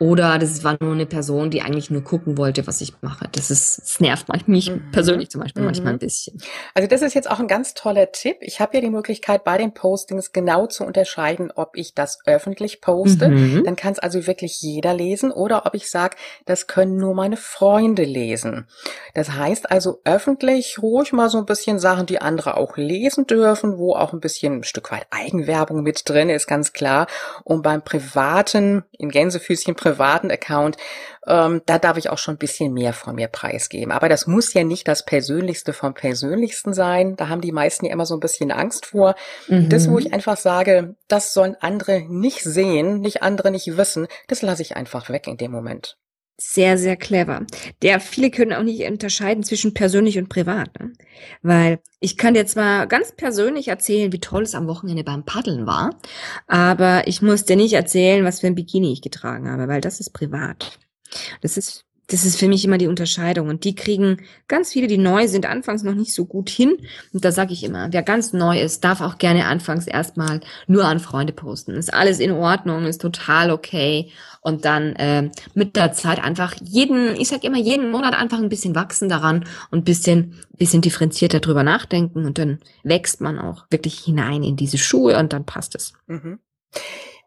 [0.00, 3.28] oder das war nur eine Person, die eigentlich nur gucken wollte, was ich mache.
[3.32, 4.92] Das ist, das nervt mich mhm.
[4.92, 5.66] persönlich zum Beispiel mhm.
[5.66, 6.40] manchmal ein bisschen.
[6.74, 8.36] Also das ist jetzt auch ein ganz toller Tipp.
[8.40, 12.80] Ich habe ja die Möglichkeit, bei den Postings genau zu unterscheiden, ob ich das öffentlich
[12.80, 13.28] poste.
[13.28, 13.64] Mhm.
[13.64, 17.36] Dann kann es also wirklich jeder lesen oder ob ich sage, das können nur meine
[17.36, 18.68] Freunde lesen.
[19.14, 23.78] Das heißt also öffentlich ruhig mal so ein bisschen Sachen, die andere auch lesen dürfen,
[23.78, 27.08] wo auch ein bisschen ein Stück weit Eigenwerbung mit drin ist, ganz klar.
[27.42, 30.76] Und beim privaten, in Gänsefüßchen privaten Account,
[31.26, 33.92] ähm, da darf ich auch schon ein bisschen mehr von mir preisgeben.
[33.92, 37.16] Aber das muss ja nicht das Persönlichste vom Persönlichsten sein.
[37.16, 39.14] Da haben die meisten ja immer so ein bisschen Angst vor.
[39.48, 39.68] Mhm.
[39.68, 44.42] Das, wo ich einfach sage, das sollen andere nicht sehen, nicht andere nicht wissen, das
[44.42, 45.96] lasse ich einfach weg in dem Moment
[46.40, 47.44] sehr, sehr clever.
[47.82, 50.78] Der viele können auch nicht unterscheiden zwischen persönlich und privat.
[50.78, 50.92] Ne?
[51.42, 55.66] Weil ich kann dir zwar ganz persönlich erzählen, wie toll es am Wochenende beim Paddeln
[55.66, 55.98] war,
[56.46, 59.98] aber ich muss dir nicht erzählen, was für ein Bikini ich getragen habe, weil das
[59.98, 60.78] ist privat.
[61.40, 63.48] Das ist das ist für mich immer die Unterscheidung.
[63.48, 64.18] Und die kriegen
[64.48, 66.78] ganz viele, die neu sind, anfangs noch nicht so gut hin.
[67.12, 70.86] Und da sage ich immer, wer ganz neu ist, darf auch gerne anfangs erstmal nur
[70.86, 71.72] an Freunde posten.
[71.72, 74.10] Ist alles in Ordnung, ist total okay.
[74.40, 78.48] Und dann äh, mit der Zeit einfach jeden, ich sag immer, jeden Monat einfach ein
[78.48, 82.24] bisschen wachsen daran und bisschen, bisschen differenzierter drüber nachdenken.
[82.24, 85.92] Und dann wächst man auch wirklich hinein in diese Schuhe und dann passt es.
[86.06, 86.38] Mhm.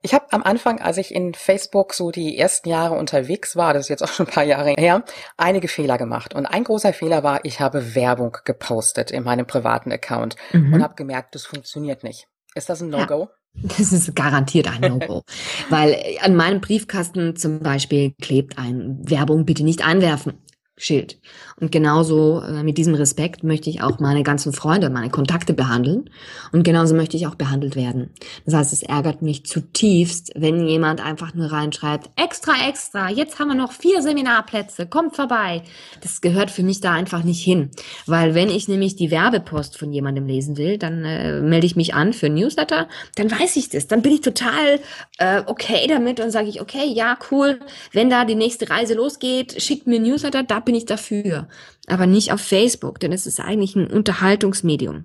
[0.04, 3.86] Ich habe am Anfang, als ich in Facebook so die ersten Jahre unterwegs war, das
[3.86, 5.04] ist jetzt auch schon ein paar Jahre her,
[5.38, 6.34] einige Fehler gemacht.
[6.34, 10.74] Und ein großer Fehler war, ich habe Werbung gepostet in meinem privaten Account mhm.
[10.74, 12.28] und habe gemerkt, das funktioniert nicht.
[12.56, 13.30] Ist das ein No-Go?
[13.54, 13.70] Ja.
[13.78, 15.24] Das ist garantiert ein No-Go.
[15.70, 20.42] Weil an meinem Briefkasten zum Beispiel klebt ein Werbung bitte nicht einwerfen.
[20.78, 21.20] Schild.
[21.62, 26.10] Und genauso äh, mit diesem Respekt möchte ich auch meine ganzen Freunde, meine Kontakte behandeln.
[26.52, 28.10] Und genauso möchte ich auch behandelt werden.
[28.46, 33.50] Das heißt, es ärgert mich zutiefst, wenn jemand einfach nur reinschreibt, extra, extra, jetzt haben
[33.50, 35.62] wir noch vier Seminarplätze, kommt vorbei.
[36.02, 37.70] Das gehört für mich da einfach nicht hin.
[38.08, 41.94] Weil wenn ich nämlich die Werbepost von jemandem lesen will, dann äh, melde ich mich
[41.94, 43.86] an für ein Newsletter, dann weiß ich das.
[43.86, 44.80] Dann bin ich total
[45.20, 47.60] äh, okay damit und sage ich, okay, ja, cool,
[47.92, 51.48] wenn da die nächste Reise losgeht, schickt mir ein Newsletter, da bin ich dafür.
[51.88, 55.04] Aber nicht auf Facebook, denn es ist eigentlich ein Unterhaltungsmedium.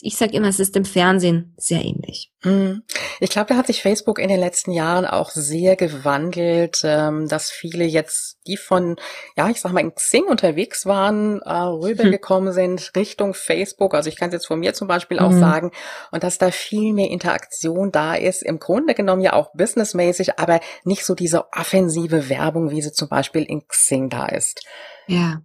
[0.00, 2.32] Ich sage immer, es ist im Fernsehen sehr ähnlich.
[2.42, 2.82] Mhm.
[3.20, 7.52] Ich glaube, da hat sich Facebook in den letzten Jahren auch sehr gewandelt, ähm, dass
[7.52, 8.96] viele jetzt, die von,
[9.36, 13.94] ja, ich sag mal, in Xing unterwegs waren, äh, rübergekommen sind Richtung Facebook.
[13.94, 15.40] Also ich kann es jetzt von mir zum Beispiel auch mhm.
[15.40, 15.70] sagen.
[16.10, 18.42] Und dass da viel mehr Interaktion da ist.
[18.42, 23.08] Im Grunde genommen ja auch businessmäßig, aber nicht so diese offensive Werbung, wie sie zum
[23.08, 24.66] Beispiel in Xing da ist.
[25.06, 25.42] Ja.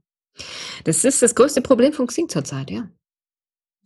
[0.83, 2.89] Das ist das größte Problem von Xing zurzeit, ja.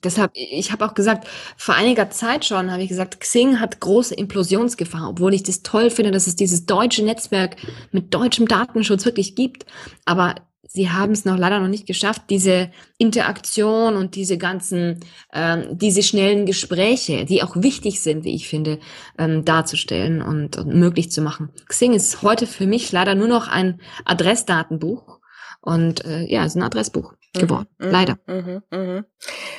[0.04, 4.14] Deshalb, ich habe auch gesagt, vor einiger Zeit schon habe ich gesagt, Xing hat große
[4.14, 7.56] Implosionsgefahr, obwohl ich das toll finde, dass es dieses deutsche Netzwerk
[7.92, 9.66] mit deutschem Datenschutz wirklich gibt.
[10.04, 10.36] Aber
[10.68, 15.00] sie haben es noch leider noch nicht geschafft, diese Interaktion und diese ganzen,
[15.32, 18.80] ähm, diese schnellen Gespräche, die auch wichtig sind, wie ich finde,
[19.18, 21.50] ähm, darzustellen und, und möglich zu machen.
[21.68, 25.20] Xing ist heute für mich leider nur noch ein Adressdatenbuch
[25.64, 27.68] und äh, ja, es ist ein Adressbuch mhm, geworden.
[27.80, 28.20] Mhm, Leider.
[28.28, 29.06] Mhm, mhm.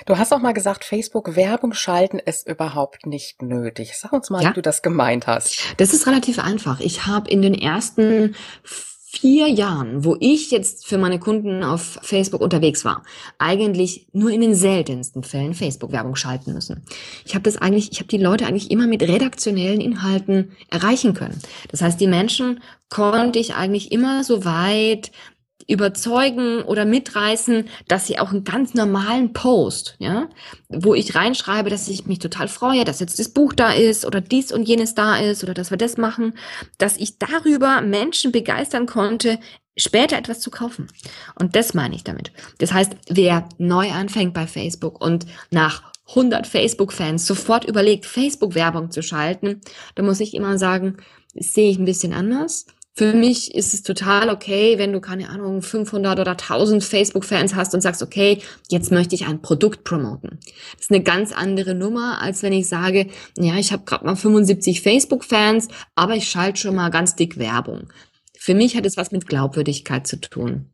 [0.05, 3.97] Du hast auch mal gesagt, Facebook Werbung schalten ist überhaupt nicht nötig.
[3.97, 4.51] Sag uns mal, ja?
[4.51, 5.59] wie du das gemeint hast.
[5.79, 6.81] Das ist relativ einfach.
[6.81, 8.35] Ich habe in den ersten
[9.15, 13.03] vier Jahren, wo ich jetzt für meine Kunden auf Facebook unterwegs war,
[13.39, 16.83] eigentlich nur in den seltensten Fällen Facebook-Werbung schalten müssen.
[17.25, 21.41] Ich habe das eigentlich, ich habe die Leute eigentlich immer mit redaktionellen Inhalten erreichen können.
[21.71, 25.11] Das heißt, die Menschen konnte ich eigentlich immer so weit
[25.67, 30.29] überzeugen oder mitreißen, dass sie auch einen ganz normalen Post, ja,
[30.69, 34.21] wo ich reinschreibe, dass ich mich total freue, dass jetzt das Buch da ist oder
[34.21, 36.35] dies und jenes da ist oder dass wir das machen,
[36.79, 39.39] dass ich darüber Menschen begeistern konnte,
[39.77, 40.89] später etwas zu kaufen.
[41.39, 42.33] Und das meine ich damit.
[42.59, 49.03] Das heißt, wer neu anfängt bei Facebook und nach 100 Facebook-Fans sofort überlegt, Facebook-Werbung zu
[49.03, 49.61] schalten,
[49.95, 50.99] da muss ich immer sagen,
[51.35, 52.67] sehe ich ein bisschen anders.
[52.97, 57.75] Für mich ist es total okay, wenn du keine Ahnung 500 oder 1000 Facebook-Fans hast
[57.75, 60.39] und sagst, okay, jetzt möchte ich ein Produkt promoten.
[60.75, 64.15] Das ist eine ganz andere Nummer, als wenn ich sage, ja, ich habe gerade mal
[64.15, 67.93] 75 Facebook-Fans, aber ich schalte schon mal ganz dick Werbung.
[68.39, 70.71] für mich hat es was mit Glaubwürdigkeit zu tun.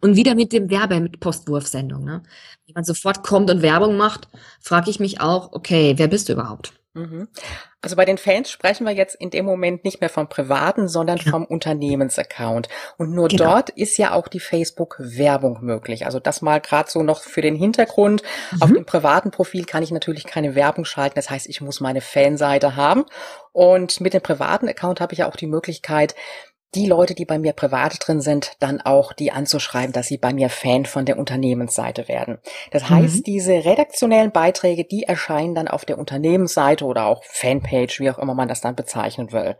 [0.00, 2.04] Und wieder mit dem Werbe, mit Postwurfsendung.
[2.04, 2.22] Ne?
[2.66, 4.28] Wenn man sofort kommt und Werbung macht,
[4.60, 6.72] frage ich mich auch, okay, wer bist du überhaupt?
[6.94, 7.28] Mhm.
[7.80, 11.18] Also bei den Fans sprechen wir jetzt in dem Moment nicht mehr vom privaten, sondern
[11.18, 11.30] ja.
[11.30, 12.68] vom Unternehmensaccount.
[12.96, 13.44] Und nur genau.
[13.44, 16.04] dort ist ja auch die Facebook-Werbung möglich.
[16.04, 18.22] Also das mal gerade so noch für den Hintergrund.
[18.50, 18.62] Mhm.
[18.62, 21.14] Auf dem privaten Profil kann ich natürlich keine Werbung schalten.
[21.14, 23.04] Das heißt, ich muss meine Fanseite haben.
[23.52, 26.16] Und mit dem privaten Account habe ich ja auch die Möglichkeit,
[26.74, 30.34] die Leute, die bei mir privat drin sind, dann auch die anzuschreiben, dass sie bei
[30.34, 32.38] mir Fan von der Unternehmensseite werden.
[32.70, 33.22] Das heißt, mhm.
[33.24, 38.34] diese redaktionellen Beiträge, die erscheinen dann auf der Unternehmensseite oder auch Fanpage, wie auch immer
[38.34, 39.56] man das dann bezeichnen will.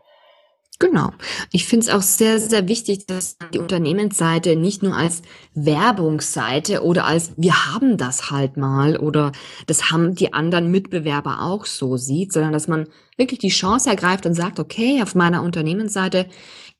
[0.79, 1.11] Genau.
[1.51, 7.03] Ich finde es auch sehr, sehr wichtig, dass die Unternehmensseite nicht nur als Werbungsseite oder
[7.03, 9.33] als wir haben das halt mal oder
[9.67, 14.25] das haben die anderen Mitbewerber auch so sieht, sondern dass man wirklich die Chance ergreift
[14.25, 16.27] und sagt, okay, auf meiner Unternehmensseite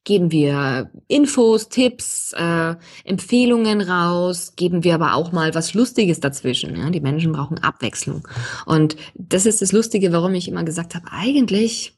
[0.03, 6.75] geben wir Infos, Tipps, äh, Empfehlungen raus, geben wir aber auch mal was Lustiges dazwischen.
[6.75, 6.89] Ja?
[6.89, 8.27] Die Menschen brauchen Abwechslung.
[8.65, 11.95] Und das ist das Lustige, warum ich immer gesagt habe, eigentlich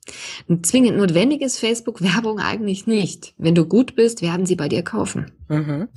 [0.63, 3.33] zwingend notwendig ist Facebook-Werbung eigentlich nicht.
[3.37, 5.31] Wenn du gut bist, werden sie bei dir kaufen.
[5.47, 5.87] Mhm.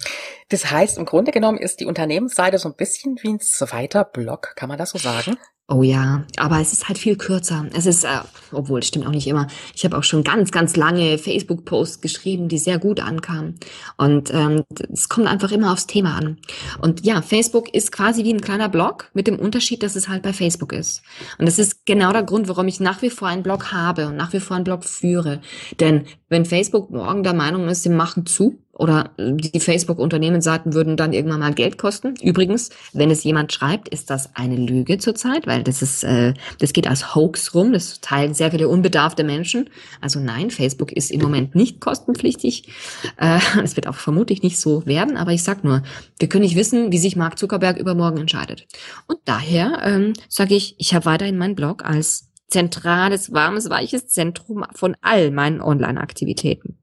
[0.48, 4.52] Das heißt, im Grunde genommen ist die Unternehmensseite so ein bisschen wie ein zweiter Blog,
[4.56, 5.36] kann man das so sagen?
[5.66, 7.64] Oh ja, aber es ist halt viel kürzer.
[7.74, 8.20] Es ist, äh,
[8.52, 9.46] obwohl, stimmt auch nicht immer.
[9.74, 13.58] Ich habe auch schon ganz, ganz lange Facebook-Posts geschrieben, die sehr gut ankamen.
[13.96, 16.36] Und ähm, es kommt einfach immer aufs Thema an.
[16.82, 20.22] Und ja, Facebook ist quasi wie ein kleiner Blog, mit dem Unterschied, dass es halt
[20.22, 21.02] bei Facebook ist.
[21.38, 24.16] Und das ist genau der Grund, warum ich nach wie vor einen Blog habe und
[24.16, 25.40] nach wie vor einen Blog führe.
[25.80, 31.12] Denn wenn Facebook morgen der Meinung ist, sie machen zu, oder die Facebook-Unternehmensseiten würden dann
[31.12, 32.14] irgendwann mal Geld kosten.
[32.20, 36.72] Übrigens, wenn es jemand schreibt, ist das eine Lüge zurzeit, weil das ist, äh, das
[36.72, 37.72] geht als Hoax rum.
[37.72, 39.70] Das teilen sehr viele unbedarfte Menschen.
[40.00, 42.68] Also nein, Facebook ist im Moment nicht kostenpflichtig.
[43.16, 45.16] Äh, es wird auch vermutlich nicht so werden.
[45.16, 45.82] Aber ich sag nur,
[46.18, 48.66] wir können nicht wissen, wie sich Mark Zuckerberg übermorgen entscheidet.
[49.06, 54.64] Und daher ähm, sage ich, ich habe weiterhin meinen Blog als zentrales, warmes, weiches Zentrum
[54.74, 56.78] von all meinen Online-Aktivitäten.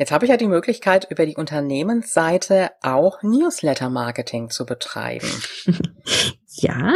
[0.00, 5.28] Jetzt habe ich ja die Möglichkeit, über die Unternehmensseite auch Newsletter-Marketing zu betreiben.
[6.54, 6.94] ja,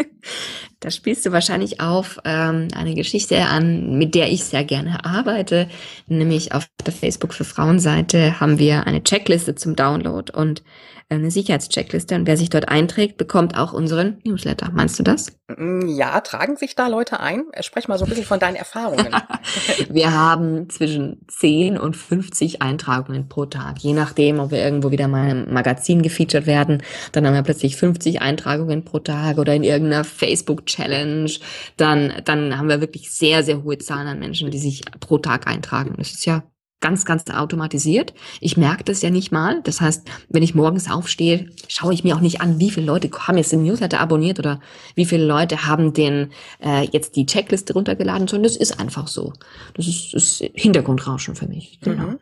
[0.80, 5.68] da spielst du wahrscheinlich auf ähm, eine Geschichte an, mit der ich sehr gerne arbeite.
[6.06, 10.62] Nämlich auf der Facebook für Frauen-Seite haben wir eine Checkliste zum Download und
[11.10, 14.70] eine Sicherheitscheckliste und wer sich dort einträgt, bekommt auch unseren Newsletter.
[14.72, 15.36] Meinst du das?
[15.56, 17.44] Mm, ja, tragen sich da Leute ein?
[17.60, 19.08] Sprech mal so ein bisschen von deinen Erfahrungen.
[19.88, 25.08] wir haben zwischen 10 und 50 Eintragungen pro Tag, je nachdem, ob wir irgendwo wieder
[25.08, 26.82] mal im Magazin gefeatured werden.
[27.12, 31.30] Dann haben wir plötzlich 50 Eintragungen pro Tag oder in irgendeiner Facebook-Challenge.
[31.76, 35.46] Dann, dann haben wir wirklich sehr, sehr hohe Zahlen an Menschen, die sich pro Tag
[35.46, 35.94] eintragen.
[35.98, 36.42] Das ist ja
[36.82, 38.12] ganz, ganz automatisiert.
[38.40, 39.62] Ich merke das ja nicht mal.
[39.62, 43.10] Das heißt, wenn ich morgens aufstehe, schaue ich mir auch nicht an, wie viele Leute
[43.10, 44.60] haben jetzt den Newsletter abonniert oder
[44.94, 49.32] wie viele Leute haben den äh, jetzt die Checkliste runtergeladen, sondern das ist einfach so.
[49.74, 51.80] Das ist, ist Hintergrundrauschen für mich.
[51.80, 52.02] Genau.
[52.02, 52.18] Mhm.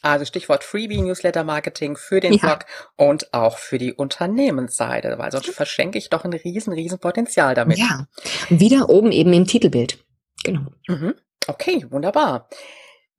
[0.00, 2.38] Also Stichwort Freebie Newsletter Marketing für den ja.
[2.38, 7.54] Blog und auch für die Unternehmensseite, weil sonst verschenke ich doch ein riesen, riesen Potenzial
[7.54, 7.78] damit.
[7.78, 8.06] Ja,
[8.50, 10.04] wieder oben eben im Titelbild.
[10.44, 10.66] Genau.
[10.88, 11.14] Mhm.
[11.46, 12.48] Okay, wunderbar.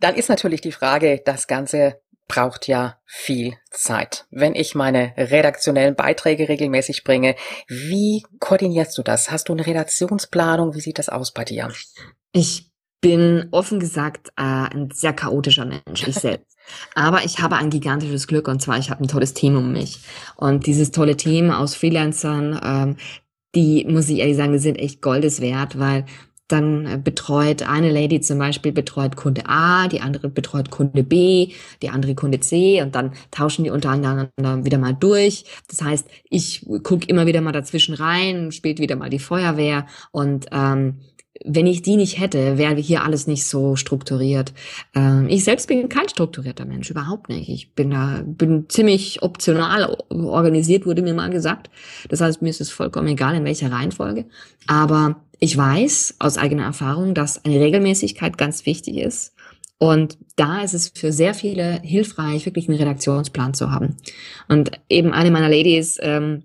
[0.06, 4.28] Dann ist natürlich die Frage, das Ganze braucht ja viel Zeit.
[4.30, 7.36] Wenn ich meine redaktionellen Beiträge regelmäßig bringe,
[7.68, 9.32] wie koordinierst du das?
[9.32, 10.76] Hast du eine Redaktionsplanung?
[10.76, 11.72] Wie sieht das aus bei dir?
[12.34, 12.70] Ich
[13.02, 16.56] bin offen gesagt äh, ein sehr chaotischer Mensch, ich selbst.
[16.94, 20.02] Aber ich habe ein gigantisches Glück und zwar, ich habe ein tolles Team um mich.
[20.36, 22.98] Und dieses tolle Team aus Freelancern, ähm,
[23.56, 26.06] die, muss ich ehrlich sagen, die sind echt Goldes wert, weil
[26.48, 31.50] dann äh, betreut eine Lady zum Beispiel betreut Kunde A, die andere betreut Kunde B,
[31.82, 35.46] die andere Kunde C und dann tauschen die untereinander wieder mal durch.
[35.70, 40.48] Das heißt, ich gucke immer wieder mal dazwischen rein, spielt wieder mal die Feuerwehr und
[40.52, 41.00] ähm,
[41.44, 44.54] wenn ich die nicht hätte, wäre hier alles nicht so strukturiert.
[44.94, 47.50] Ähm, ich selbst bin kein strukturierter Mensch, überhaupt nicht.
[47.50, 51.70] Ich bin da, bin ziemlich optional organisiert, wurde mir mal gesagt.
[52.10, 54.26] Das heißt, mir ist es vollkommen egal, in welcher Reihenfolge.
[54.68, 59.34] Aber ich weiß aus eigener Erfahrung, dass eine Regelmäßigkeit ganz wichtig ist.
[59.78, 63.98] Und da ist es für sehr viele hilfreich, wirklich einen Redaktionsplan zu haben.
[64.48, 66.44] Und eben eine meiner Ladies, ähm,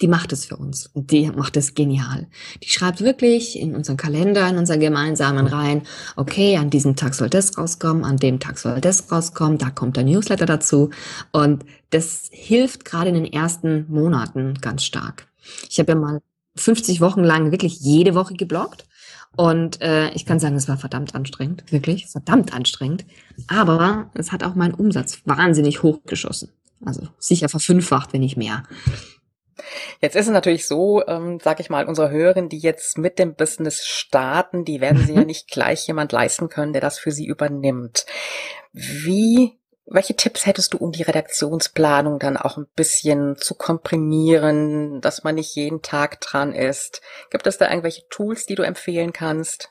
[0.00, 0.86] die macht es für uns.
[0.86, 2.28] Und die macht es genial.
[2.62, 5.82] Die schreibt wirklich in unseren Kalender, in unseren gemeinsamen rein,
[6.16, 9.96] okay, an diesem Tag soll das rauskommen, an dem Tag soll das rauskommen, da kommt
[9.96, 10.90] der Newsletter dazu.
[11.32, 15.26] Und das hilft gerade in den ersten Monaten ganz stark.
[15.68, 16.20] Ich habe ja mal
[16.56, 18.86] 50 Wochen lang wirklich jede Woche gebloggt.
[19.36, 23.04] Und äh, ich kann sagen, es war verdammt anstrengend, wirklich, verdammt anstrengend.
[23.46, 26.52] Aber es hat auch meinen Umsatz wahnsinnig hochgeschossen.
[26.84, 28.64] Also sicher verfünffacht, wenn nicht mehr.
[30.00, 33.34] Jetzt ist es natürlich so, ähm, sag ich mal, unsere Hörerinnen, die jetzt mit dem
[33.34, 37.26] Business starten, die werden sie ja nicht gleich jemand leisten können, der das für sie
[37.26, 38.06] übernimmt.
[38.72, 39.59] Wie
[39.90, 45.34] welche Tipps hättest du, um die Redaktionsplanung dann auch ein bisschen zu komprimieren, dass man
[45.34, 47.02] nicht jeden Tag dran ist?
[47.30, 49.70] Gibt es da irgendwelche Tools, die du empfehlen kannst?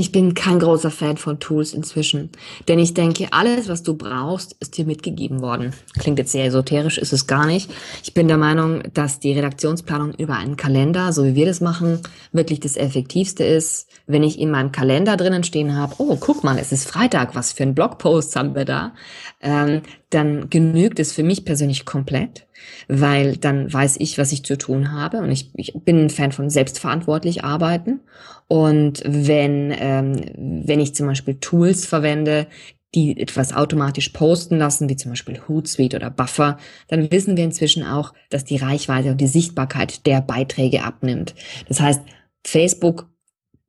[0.00, 2.30] Ich bin kein großer Fan von Tools inzwischen,
[2.68, 5.72] denn ich denke, alles, was du brauchst, ist dir mitgegeben worden.
[5.98, 7.68] Klingt jetzt sehr esoterisch, ist es gar nicht.
[8.04, 11.98] Ich bin der Meinung, dass die Redaktionsplanung über einen Kalender, so wie wir das machen,
[12.30, 13.88] wirklich das Effektivste ist.
[14.06, 17.52] Wenn ich in meinem Kalender drinnen stehen habe, oh, guck mal, es ist Freitag, was
[17.52, 18.94] für ein Blogpost haben wir da,
[19.42, 22.46] ähm, dann genügt es für mich persönlich komplett
[22.88, 26.32] weil dann weiß ich, was ich zu tun habe und ich, ich bin ein Fan
[26.32, 28.00] von selbstverantwortlich arbeiten
[28.46, 32.46] und wenn ähm, wenn ich zum Beispiel Tools verwende,
[32.94, 36.56] die etwas automatisch posten lassen, wie zum Beispiel Hootsuite oder Buffer,
[36.88, 41.34] dann wissen wir inzwischen auch, dass die Reichweite und die Sichtbarkeit der Beiträge abnimmt.
[41.68, 42.00] Das heißt,
[42.46, 43.10] Facebook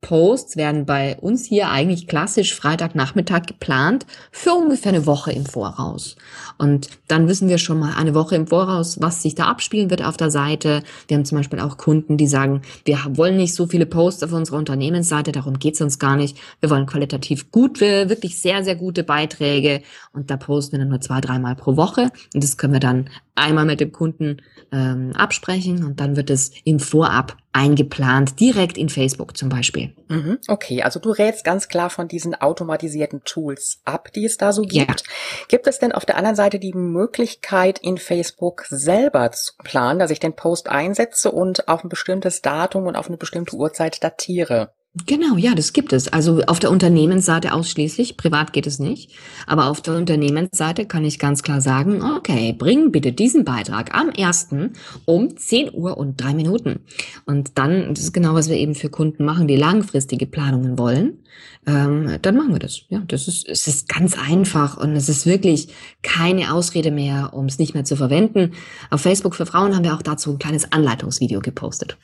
[0.00, 6.16] Posts werden bei uns hier eigentlich klassisch Freitagnachmittag geplant für ungefähr eine Woche im Voraus.
[6.56, 10.02] Und dann wissen wir schon mal eine Woche im Voraus, was sich da abspielen wird
[10.02, 10.82] auf der Seite.
[11.06, 14.32] Wir haben zum Beispiel auch Kunden, die sagen, wir wollen nicht so viele Posts auf
[14.32, 16.38] unserer Unternehmensseite, darum geht's uns gar nicht.
[16.60, 19.82] Wir wollen qualitativ gut, wirklich sehr, sehr gute Beiträge
[20.12, 22.10] und da posten wir dann nur zwei, dreimal pro Woche.
[22.34, 24.38] Und das können wir dann einmal mit dem Kunden
[24.72, 29.92] ähm, absprechen und dann wird es im Vorab eingeplant, direkt in Facebook zum Beispiel.
[30.08, 34.52] Mhm, okay, also du rätst ganz klar von diesen automatisierten Tools ab, die es da
[34.52, 35.00] so gibt.
[35.00, 35.46] Ja.
[35.48, 40.10] Gibt es denn auf der anderen Seite die Möglichkeit, in Facebook selber zu planen, dass
[40.10, 44.72] ich den Post einsetze und auf ein bestimmtes Datum und auf eine bestimmte Uhrzeit datiere?
[45.06, 46.08] Genau, ja, das gibt es.
[46.08, 49.12] Also auf der Unternehmensseite ausschließlich, privat geht es nicht.
[49.46, 54.08] Aber auf der Unternehmensseite kann ich ganz klar sagen, okay, bring bitte diesen Beitrag am
[54.08, 54.72] ersten
[55.04, 56.80] um 10 Uhr und drei Minuten.
[57.24, 61.22] Und dann, das ist genau, was wir eben für Kunden machen, die langfristige Planungen wollen.
[61.68, 62.82] Ähm, dann machen wir das.
[62.88, 65.68] Ja, das ist, es ist ganz einfach und es ist wirklich
[66.02, 68.54] keine Ausrede mehr, um es nicht mehr zu verwenden.
[68.90, 71.96] Auf Facebook für Frauen haben wir auch dazu ein kleines Anleitungsvideo gepostet.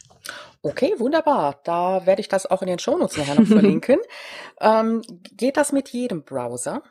[0.66, 1.60] Okay, wunderbar.
[1.62, 3.98] Da werde ich das auch in den Shownotes nachher noch verlinken.
[4.60, 5.02] ähm,
[5.36, 6.82] geht das mit jedem Browser?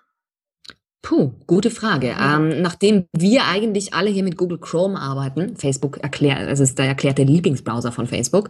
[1.02, 2.16] Puh, gute Frage.
[2.20, 6.88] Ähm, nachdem wir eigentlich alle hier mit Google Chrome arbeiten, Facebook erklärt, es ist der
[6.88, 8.50] erklärte Lieblingsbrowser von Facebook,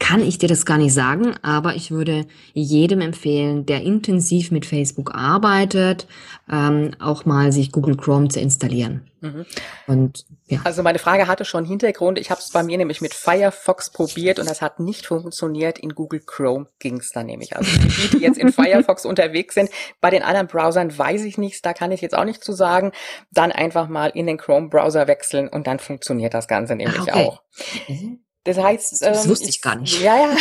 [0.00, 4.66] kann ich dir das gar nicht sagen, aber ich würde jedem empfehlen, der intensiv mit
[4.66, 6.06] Facebook arbeitet,
[6.50, 9.08] ähm, auch mal sich Google Chrome zu installieren.
[9.24, 9.46] Mhm.
[9.86, 10.60] Und ja.
[10.64, 12.18] Also meine Frage hatte schon Hintergrund.
[12.18, 15.78] Ich habe es bei mir nämlich mit Firefox probiert und das hat nicht funktioniert.
[15.78, 17.56] In Google Chrome ging es dann nämlich.
[17.56, 19.70] Also die, die jetzt in Firefox unterwegs sind,
[20.02, 22.92] bei den anderen Browsern weiß ich nichts, da kann ich jetzt auch nicht zu sagen.
[23.30, 27.12] Dann einfach mal in den Chrome-Browser wechseln und dann funktioniert das Ganze nämlich ah, okay.
[27.12, 27.42] auch.
[27.88, 28.23] Mhm.
[28.44, 30.02] Das heißt, das ähm, wusste ich gar nicht.
[30.02, 30.36] Ja, ja.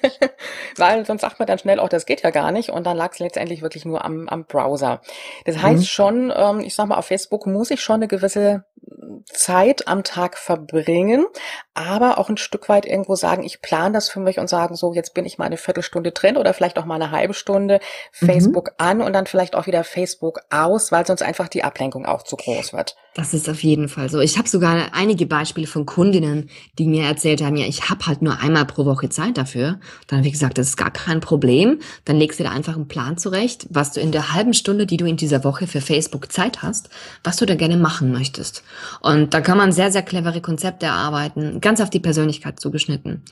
[0.76, 2.70] Weil sonst sagt man dann schnell, auch das geht ja gar nicht.
[2.70, 5.00] Und dann lag es letztendlich wirklich nur am, am Browser.
[5.44, 5.84] Das heißt mhm.
[5.84, 8.64] schon, ähm, ich sag mal, auf Facebook muss ich schon eine gewisse
[9.32, 11.26] Zeit am Tag verbringen,
[11.74, 14.92] aber auch ein Stück weit irgendwo sagen, ich plane das für mich und sagen, so,
[14.92, 17.80] jetzt bin ich mal eine Viertelstunde drin oder vielleicht auch mal eine halbe Stunde.
[18.12, 18.74] Facebook mhm.
[18.78, 22.36] an und dann vielleicht auch wieder Facebook aus, weil sonst einfach die Ablenkung auch zu
[22.36, 22.96] groß wird.
[23.14, 24.20] Das ist auf jeden Fall so.
[24.20, 28.22] Ich habe sogar einige Beispiele von Kundinnen, die mir erzählt haben, ja, ich habe halt
[28.22, 29.80] nur einmal pro Woche Zeit dafür.
[30.06, 31.80] Dann habe ich gesagt, das ist gar kein Problem.
[32.04, 34.96] Dann legst du dir einfach einen Plan zurecht, was du in der halben Stunde, die
[34.96, 36.88] du in dieser Woche für Facebook Zeit hast,
[37.24, 38.62] was du da gerne machen möchtest.
[39.00, 43.24] Und da kann man sehr, sehr clevere Konzepte erarbeiten, ganz auf die Persönlichkeit zugeschnitten.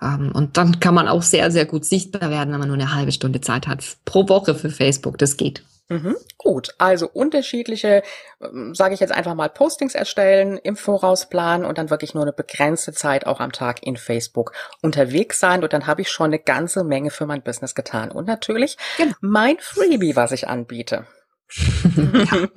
[0.00, 2.94] Ähm, und dann kann man auch sehr, sehr gut sichtbar werden, wenn man nur eine
[2.94, 5.18] halbe Stunde Zeit hat pro Woche für Facebook.
[5.18, 5.62] Das geht.
[5.92, 8.02] Mhm, gut, also unterschiedliche,
[8.40, 12.22] ähm, sage ich jetzt einfach mal, Postings erstellen, im Voraus planen und dann wirklich nur
[12.22, 15.62] eine begrenzte Zeit auch am Tag in Facebook unterwegs sein.
[15.62, 18.10] Und dann habe ich schon eine ganze Menge für mein Business getan.
[18.10, 19.14] Und natürlich genau.
[19.20, 21.04] mein Freebie, was ich anbiete.
[21.96, 22.48] Ja,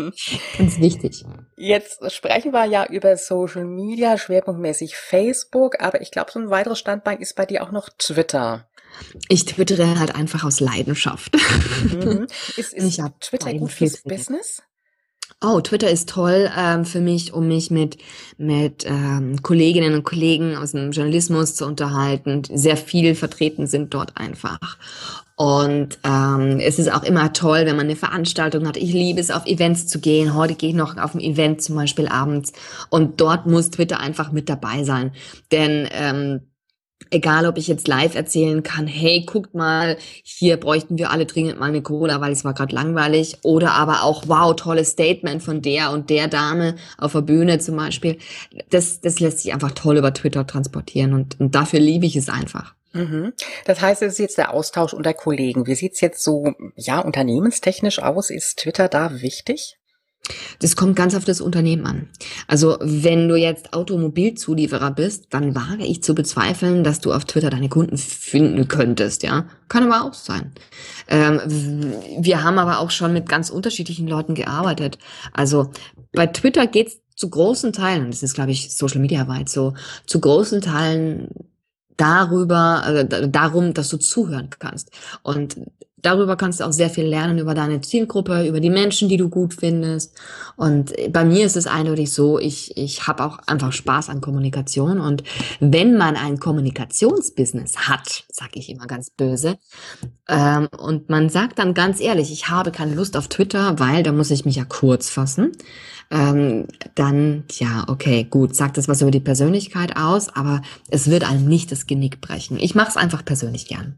[0.57, 1.25] ganz wichtig.
[1.57, 6.79] Jetzt sprechen wir ja über Social Media, schwerpunktmäßig Facebook, aber ich glaube, so ein weiteres
[6.79, 8.67] Standbein ist bei dir auch noch Twitter.
[9.27, 11.35] Ich twittere halt einfach aus Leidenschaft.
[11.91, 12.27] Mhm.
[12.55, 14.61] Ist, ist ich Twitter gut fürs Business?
[15.45, 17.97] Oh, Twitter ist toll ähm, für mich, um mich mit
[18.37, 22.41] mit ähm, Kolleginnen und Kollegen aus dem Journalismus zu unterhalten.
[22.51, 24.77] Sehr viel vertreten sind dort einfach.
[25.35, 28.77] Und ähm, es ist auch immer toll, wenn man eine Veranstaltung hat.
[28.77, 30.33] Ich liebe es, auf Events zu gehen.
[30.33, 32.53] Heute gehe ich noch auf ein Event zum Beispiel abends
[32.89, 35.11] und dort muss Twitter einfach mit dabei sein,
[35.51, 36.41] denn ähm,
[37.11, 41.59] Egal, ob ich jetzt live erzählen kann, hey, guckt mal, hier bräuchten wir alle dringend
[41.59, 43.37] mal eine Cola, weil es war gerade langweilig.
[43.43, 47.75] Oder aber auch, wow, tolles Statement von der und der Dame auf der Bühne zum
[47.75, 48.17] Beispiel.
[48.69, 52.29] Das, das lässt sich einfach toll über Twitter transportieren und, und dafür liebe ich es
[52.29, 52.73] einfach.
[52.93, 53.33] Mhm.
[53.65, 55.67] Das heißt, es ist jetzt der Austausch unter Kollegen.
[55.67, 58.29] Wie sieht's jetzt so, ja, unternehmenstechnisch aus?
[58.29, 59.77] Ist Twitter da wichtig?
[60.59, 62.09] Das kommt ganz auf das Unternehmen an.
[62.47, 67.49] Also wenn du jetzt Automobilzulieferer bist, dann wage ich zu bezweifeln, dass du auf Twitter
[67.49, 69.45] deine Kunden finden könntest, ja.
[69.67, 70.51] Kann aber auch sein.
[71.07, 71.41] Ähm,
[72.19, 74.97] wir haben aber auch schon mit ganz unterschiedlichen Leuten gearbeitet.
[75.33, 75.71] Also
[76.13, 79.73] bei Twitter geht's zu großen Teilen, das ist glaube ich Social Media weit so,
[80.05, 81.29] zu großen Teilen
[81.97, 84.91] darüber, äh, darum, dass du zuhören kannst.
[85.23, 85.57] Und
[86.05, 89.29] darüber kannst du auch sehr viel lernen über deine Zielgruppe, über die Menschen, die du
[89.29, 90.13] gut findest.
[90.55, 94.99] Und bei mir ist es eindeutig so, ich, ich habe auch einfach Spaß an Kommunikation.
[94.99, 95.23] Und
[95.59, 99.57] wenn man ein Kommunikationsbusiness hat, sage ich immer ganz böse,
[100.27, 104.11] ähm, und man sagt dann ganz ehrlich, ich habe keine Lust auf Twitter, weil da
[104.11, 105.51] muss ich mich ja kurz fassen,
[106.11, 111.29] ähm, dann, ja, okay, gut, sagt das was über die Persönlichkeit aus, aber es wird
[111.29, 112.57] einem nicht das Genick brechen.
[112.59, 113.97] Ich mache es einfach persönlich gern.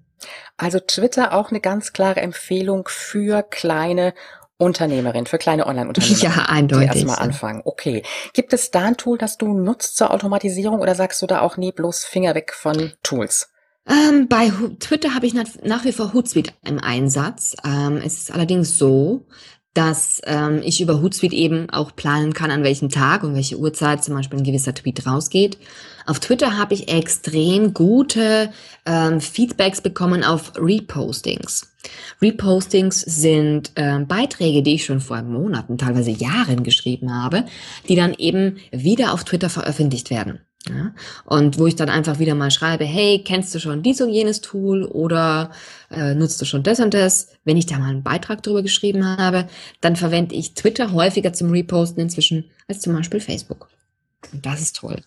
[0.58, 4.14] Also Twitter auch eine ganz klare Empfehlung für kleine
[4.58, 6.18] Unternehmerin, für kleine Online-Unternehmer.
[6.22, 6.92] Ja, eindeutig.
[6.92, 7.62] Die erstmal anfangen.
[7.64, 8.04] Okay.
[8.34, 11.58] Gibt es da ein Tool, das du nutzt zur Automatisierung oder sagst du da auch
[11.58, 13.50] nie bloß Finger weg von Tools?
[13.88, 17.56] Ähm, bei Twitter habe ich nach, nach, wie vor Hootsuite im Einsatz.
[17.64, 19.28] Ähm, es ist allerdings so,
[19.78, 24.04] dass ähm, ich über Hootsuite eben auch planen kann, an welchem Tag und welche Uhrzeit
[24.04, 25.60] zum Beispiel ein gewisser Tweet rausgeht.
[26.08, 28.50] Auf Twitter habe ich extrem gute
[28.88, 31.72] ähm, Feedbacks bekommen auf Repostings.
[32.24, 37.46] Repostings sind ähm, Beiträge, die ich schon vor Monaten, teilweise Jahren geschrieben habe,
[37.88, 40.40] die dann eben wieder auf Twitter veröffentlicht werden.
[40.76, 40.94] Ja?
[41.26, 44.42] Und wo ich dann einfach wieder mal schreibe, hey, kennst du schon dies und jenes
[44.42, 45.52] Tool oder
[45.92, 47.30] äh, nutzt du schon das und das?
[47.44, 49.48] Wenn ich da mal einen Beitrag drüber geschrieben habe,
[49.82, 53.70] dann verwende ich Twitter häufiger zum Reposten inzwischen als zum Beispiel Facebook.
[54.34, 55.02] Und das ist toll.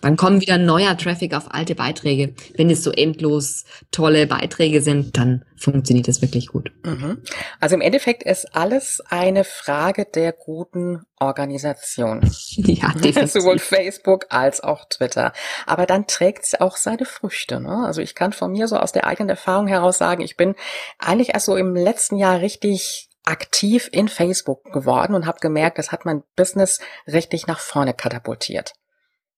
[0.00, 2.34] Dann kommen wieder neuer Traffic auf alte Beiträge.
[2.54, 6.70] Wenn es so endlos tolle Beiträge sind, dann funktioniert das wirklich gut.
[6.84, 7.22] Mhm.
[7.60, 12.20] Also im Endeffekt ist alles eine Frage der guten Organisation.
[12.56, 13.32] Ja, definitiv.
[13.32, 15.32] Sowohl Facebook als auch Twitter.
[15.66, 17.60] Aber dann trägt es auch seine Früchte.
[17.60, 17.84] Ne?
[17.86, 20.54] Also ich kann von mir so aus der eigenen Erfahrung heraus sagen, ich bin
[20.98, 25.92] eigentlich erst so im letzten Jahr richtig aktiv in Facebook geworden und habe gemerkt, das
[25.92, 28.72] hat mein Business richtig nach vorne katapultiert.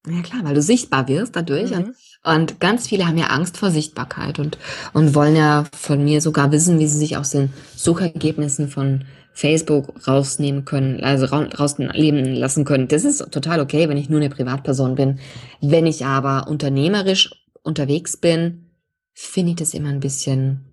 [0.06, 1.70] Ja klar, weil du sichtbar wirst dadurch.
[1.70, 1.76] Mhm.
[1.76, 1.94] Und,
[2.24, 4.58] und, ganz viele haben ja Angst vor Sichtbarkeit und,
[4.92, 10.06] und wollen ja von mir sogar wissen, wie sie sich aus den Suchergebnissen von Facebook
[10.06, 12.88] rausnehmen können, also rausnehmen lassen können.
[12.88, 15.20] Das ist total okay, wenn ich nur eine Privatperson bin.
[15.60, 17.30] Wenn ich aber unternehmerisch
[17.62, 18.70] unterwegs bin,
[19.14, 20.67] finde ich das immer ein bisschen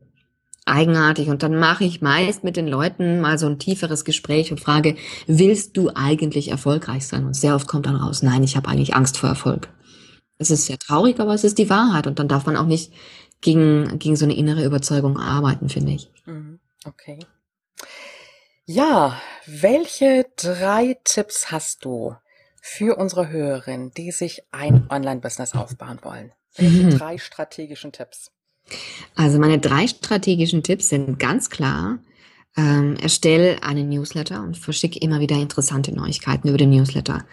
[0.65, 1.29] eigenartig.
[1.29, 4.95] Und dann mache ich meist mit den Leuten mal so ein tieferes Gespräch und frage,
[5.27, 7.25] willst du eigentlich erfolgreich sein?
[7.25, 9.69] Und sehr oft kommt dann raus, nein, ich habe eigentlich Angst vor Erfolg.
[10.37, 12.07] Es ist sehr traurig, aber es ist die Wahrheit.
[12.07, 12.91] Und dann darf man auch nicht
[13.41, 16.11] gegen, gegen so eine innere Überzeugung arbeiten, finde ich.
[16.25, 16.59] Mhm.
[16.85, 17.19] Okay.
[18.65, 22.15] Ja, welche drei Tipps hast du
[22.61, 26.31] für unsere Hörerinnen, die sich ein Online-Business aufbauen wollen?
[26.55, 26.97] Welche mhm.
[26.97, 28.31] drei strategischen Tipps?
[29.15, 31.99] Also meine drei strategischen Tipps sind ganz klar.
[32.57, 37.25] Ähm, erstell einen Newsletter und verschicke immer wieder interessante Neuigkeiten über den Newsletter.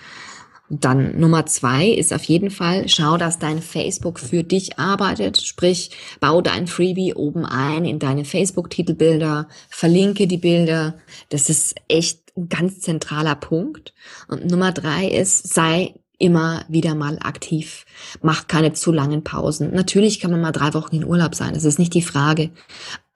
[0.68, 5.42] Dann Nummer zwei ist auf jeden Fall, schau, dass dein Facebook für dich arbeitet.
[5.42, 10.94] Sprich, bau dein Freebie oben ein in deine Facebook-Titelbilder, verlinke die Bilder.
[11.28, 13.92] Das ist echt ein ganz zentraler Punkt.
[14.28, 17.84] Und Nummer drei ist, sei immer wieder mal aktiv.
[18.22, 19.74] Mach keine zu langen Pausen.
[19.74, 22.50] Natürlich kann man mal drei Wochen in Urlaub sein, das ist nicht die Frage.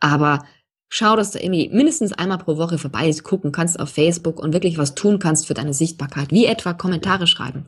[0.00, 0.44] Aber
[0.88, 4.78] schau, dass du irgendwie mindestens einmal pro Woche vorbei gucken kannst auf Facebook und wirklich
[4.78, 7.66] was tun kannst für deine Sichtbarkeit, wie etwa Kommentare schreiben.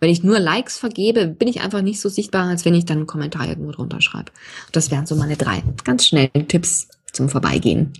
[0.00, 2.98] Wenn ich nur Likes vergebe, bin ich einfach nicht so sichtbar, als wenn ich dann
[2.98, 4.32] einen Kommentar irgendwo drunter schreibe.
[4.72, 7.92] Das wären so meine drei ganz schnellen Tipps zum Vorbeigehen.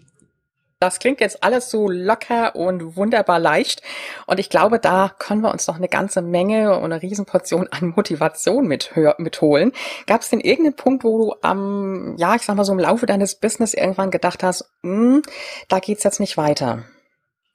[0.81, 3.83] Das klingt jetzt alles so locker und wunderbar leicht.
[4.27, 7.95] Und ich glaube, da können wir uns noch eine ganze Menge und eine Riesenportion an
[7.97, 9.73] Motivation mit mitholen.
[10.07, 13.07] Gab es denn irgendeinen Punkt, wo du am, ja, ich sag mal so im Laufe
[13.07, 15.23] deines Business irgendwann gedacht hast, hm,
[15.69, 16.85] da geht's jetzt nicht weiter?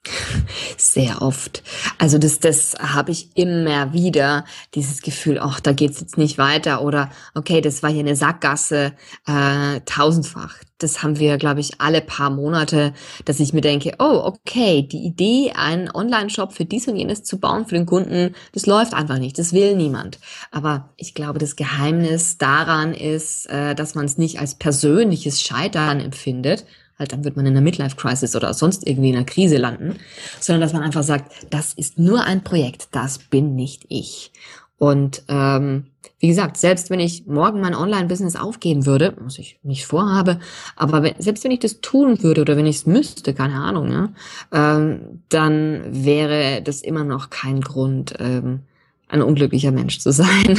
[0.76, 1.62] Sehr oft.
[1.98, 4.44] Also das, das habe ich immer wieder,
[4.74, 8.92] dieses Gefühl, ach, da geht's jetzt nicht weiter oder okay, das war hier eine Sackgasse,
[9.26, 10.56] äh, tausendfach.
[10.78, 12.92] Das haben wir, glaube ich, alle paar Monate,
[13.24, 17.38] dass ich mir denke, oh, okay, die Idee, einen Online-Shop für dies und jenes zu
[17.38, 20.18] bauen für den Kunden, das läuft einfach nicht, das will niemand.
[20.50, 26.00] Aber ich glaube, das Geheimnis daran ist, äh, dass man es nicht als persönliches Scheitern
[26.00, 26.66] empfindet,
[26.98, 29.96] halt dann wird man in einer Midlife-Crisis oder sonst irgendwie in einer Krise landen,
[30.40, 34.32] sondern dass man einfach sagt, das ist nur ein Projekt, das bin nicht ich.
[34.78, 35.86] Und ähm,
[36.18, 40.40] wie gesagt, selbst wenn ich morgen mein Online-Business aufgeben würde, was ich nicht vorhabe,
[40.76, 43.92] aber wenn, selbst wenn ich das tun würde oder wenn ich es müsste, keine Ahnung,
[43.92, 44.08] ja,
[44.52, 48.60] ähm, dann wäre das immer noch kein Grund, ähm,
[49.08, 50.58] ein unglücklicher Mensch zu sein.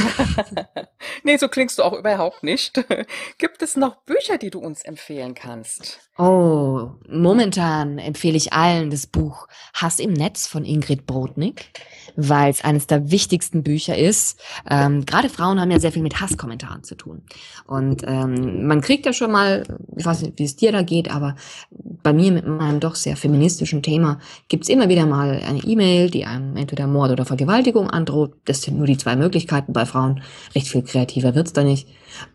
[1.24, 2.84] nee, so klingst du auch überhaupt nicht.
[3.38, 6.00] Gibt es noch Bücher, die du uns empfehlen kannst?
[6.18, 11.70] Oh, momentan empfehle ich allen das Buch Hass im Netz von Ingrid Brodnik
[12.16, 14.40] weil es eines der wichtigsten Bücher ist.
[14.68, 17.22] Ähm, Gerade Frauen haben ja sehr viel mit Hasskommentaren zu tun.
[17.66, 19.64] Und ähm, man kriegt ja schon mal,
[19.96, 21.36] ich weiß nicht, wie es dir da geht, aber
[21.70, 24.18] bei mir mit meinem doch sehr feministischen Thema
[24.48, 28.34] gibt's immer wieder mal eine E-Mail, die einem entweder Mord oder Vergewaltigung androht.
[28.48, 30.22] Das sind nur die zwei Möglichkeiten bei Frauen.
[30.54, 31.88] Recht viel kreativer wird's da nicht.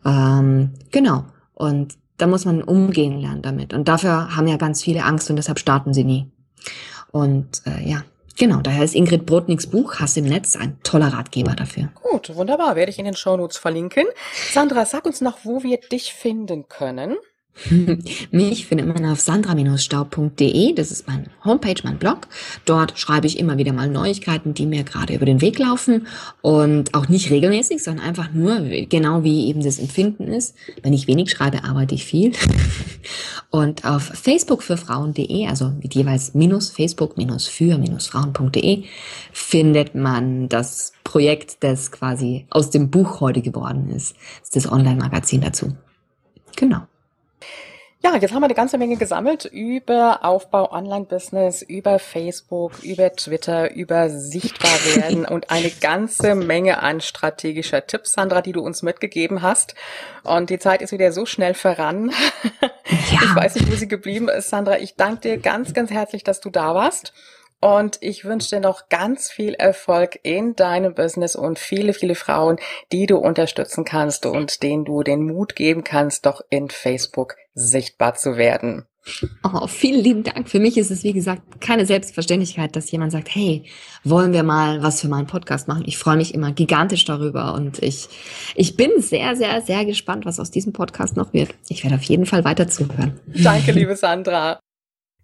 [0.05, 1.25] Ähm, genau.
[1.53, 3.73] Und da muss man umgehen lernen damit.
[3.73, 6.31] Und dafür haben ja ganz viele Angst und deshalb starten sie nie.
[7.11, 8.03] Und äh, ja,
[8.37, 11.89] Genau, daher ist Ingrid Brodniks Buch Hass im Netz ein toller Ratgeber dafür.
[12.01, 14.05] Gut, wunderbar, werde ich in den Shownotes verlinken.
[14.51, 17.17] Sandra, sag uns noch, wo wir dich finden können.
[18.31, 20.73] Mich findet man auf sandra-staub.de.
[20.73, 22.27] Das ist mein Homepage, mein Blog.
[22.65, 26.07] Dort schreibe ich immer wieder mal Neuigkeiten, die mir gerade über den Weg laufen.
[26.41, 30.55] Und auch nicht regelmäßig, sondern einfach nur genau wie eben das Empfinden ist.
[30.81, 32.31] Wenn ich wenig schreibe, arbeite ich viel.
[33.49, 38.83] Und auf Facebook für Frauen.de, also mit jeweils minus Facebook minus für minus Frauen.de,
[39.33, 44.15] findet man das Projekt, das quasi aus dem Buch heute geworden ist.
[44.39, 45.75] Das ist das Online-Magazin dazu.
[46.55, 46.87] Genau.
[48.03, 53.75] Ja, jetzt haben wir eine ganze Menge gesammelt über Aufbau Online-Business, über Facebook, über Twitter,
[53.75, 59.75] über Sichtbarwerden und eine ganze Menge an strategischer Tipps, Sandra, die du uns mitgegeben hast.
[60.23, 62.11] Und die Zeit ist wieder so schnell voran.
[62.59, 63.21] Ja.
[63.23, 64.79] Ich weiß nicht, wo sie geblieben ist, Sandra.
[64.79, 67.13] Ich danke dir ganz, ganz herzlich, dass du da warst.
[67.61, 72.57] Und ich wünsche dir noch ganz viel Erfolg in deinem Business und viele, viele Frauen,
[72.91, 78.15] die du unterstützen kannst und denen du den Mut geben kannst, doch in Facebook sichtbar
[78.15, 78.87] zu werden.
[79.43, 80.49] Oh, vielen lieben Dank.
[80.49, 83.65] Für mich ist es, wie gesagt, keine Selbstverständlichkeit, dass jemand sagt, hey,
[84.03, 85.83] wollen wir mal was für meinen Podcast machen?
[85.85, 88.09] Ich freue mich immer gigantisch darüber und ich,
[88.55, 91.53] ich bin sehr, sehr, sehr gespannt, was aus diesem Podcast noch wird.
[91.67, 93.19] Ich werde auf jeden Fall weiter zuhören.
[93.27, 94.59] Danke, liebe Sandra.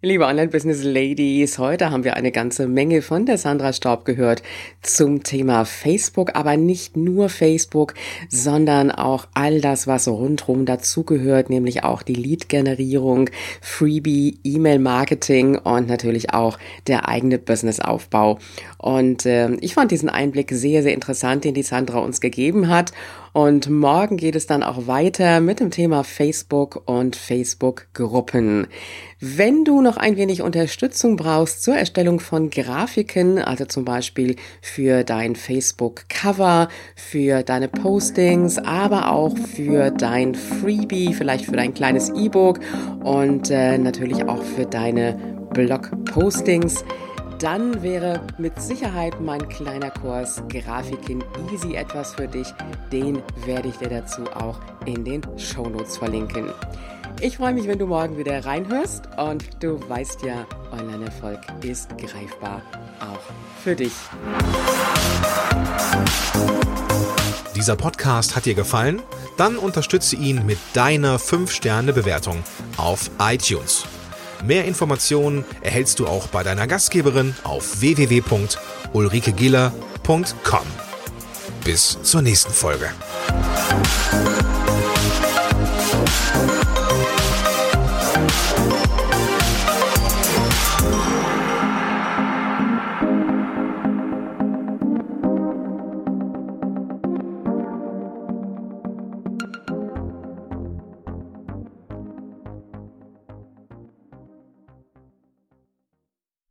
[0.04, 4.44] Liebe Online-Business-Ladies, heute haben wir eine ganze Menge von der Sandra Staub gehört
[4.84, 7.96] zum Thema Facebook, aber nicht nur Facebook,
[8.30, 16.32] sondern auch all das, was rundherum dazugehört, nämlich auch die Lead-Generierung, Freebie, E-Mail-Marketing und natürlich
[16.32, 18.38] auch der eigene Business-Aufbau.
[18.78, 22.92] Und äh, ich fand diesen Einblick sehr, sehr interessant, den die Sandra uns gegeben hat.
[23.38, 28.66] Und morgen geht es dann auch weiter mit dem Thema Facebook und Facebook-Gruppen.
[29.20, 35.04] Wenn du noch ein wenig Unterstützung brauchst zur Erstellung von Grafiken, also zum Beispiel für
[35.04, 42.60] dein Facebook-Cover, für deine Postings, aber auch für dein Freebie, vielleicht für dein kleines E-Book
[43.04, 45.16] und äh, natürlich auch für deine
[45.54, 46.84] Blog-Postings,
[47.40, 52.48] dann wäre mit Sicherheit mein kleiner Kurs Grafiken Easy etwas für dich.
[52.92, 56.52] Den werde ich dir dazu auch in den Shownotes verlinken.
[57.20, 62.62] Ich freue mich, wenn du morgen wieder reinhörst und du weißt ja, Online-Erfolg ist greifbar,
[63.00, 63.94] auch für dich.
[67.56, 69.02] Dieser Podcast hat dir gefallen?
[69.36, 72.44] Dann unterstütze ihn mit deiner 5-Sterne-Bewertung
[72.78, 73.86] auf iTunes.
[74.44, 80.68] Mehr Informationen erhältst du auch bei deiner Gastgeberin auf www.ulrikegiller.com.
[81.64, 82.92] Bis zur nächsten Folge.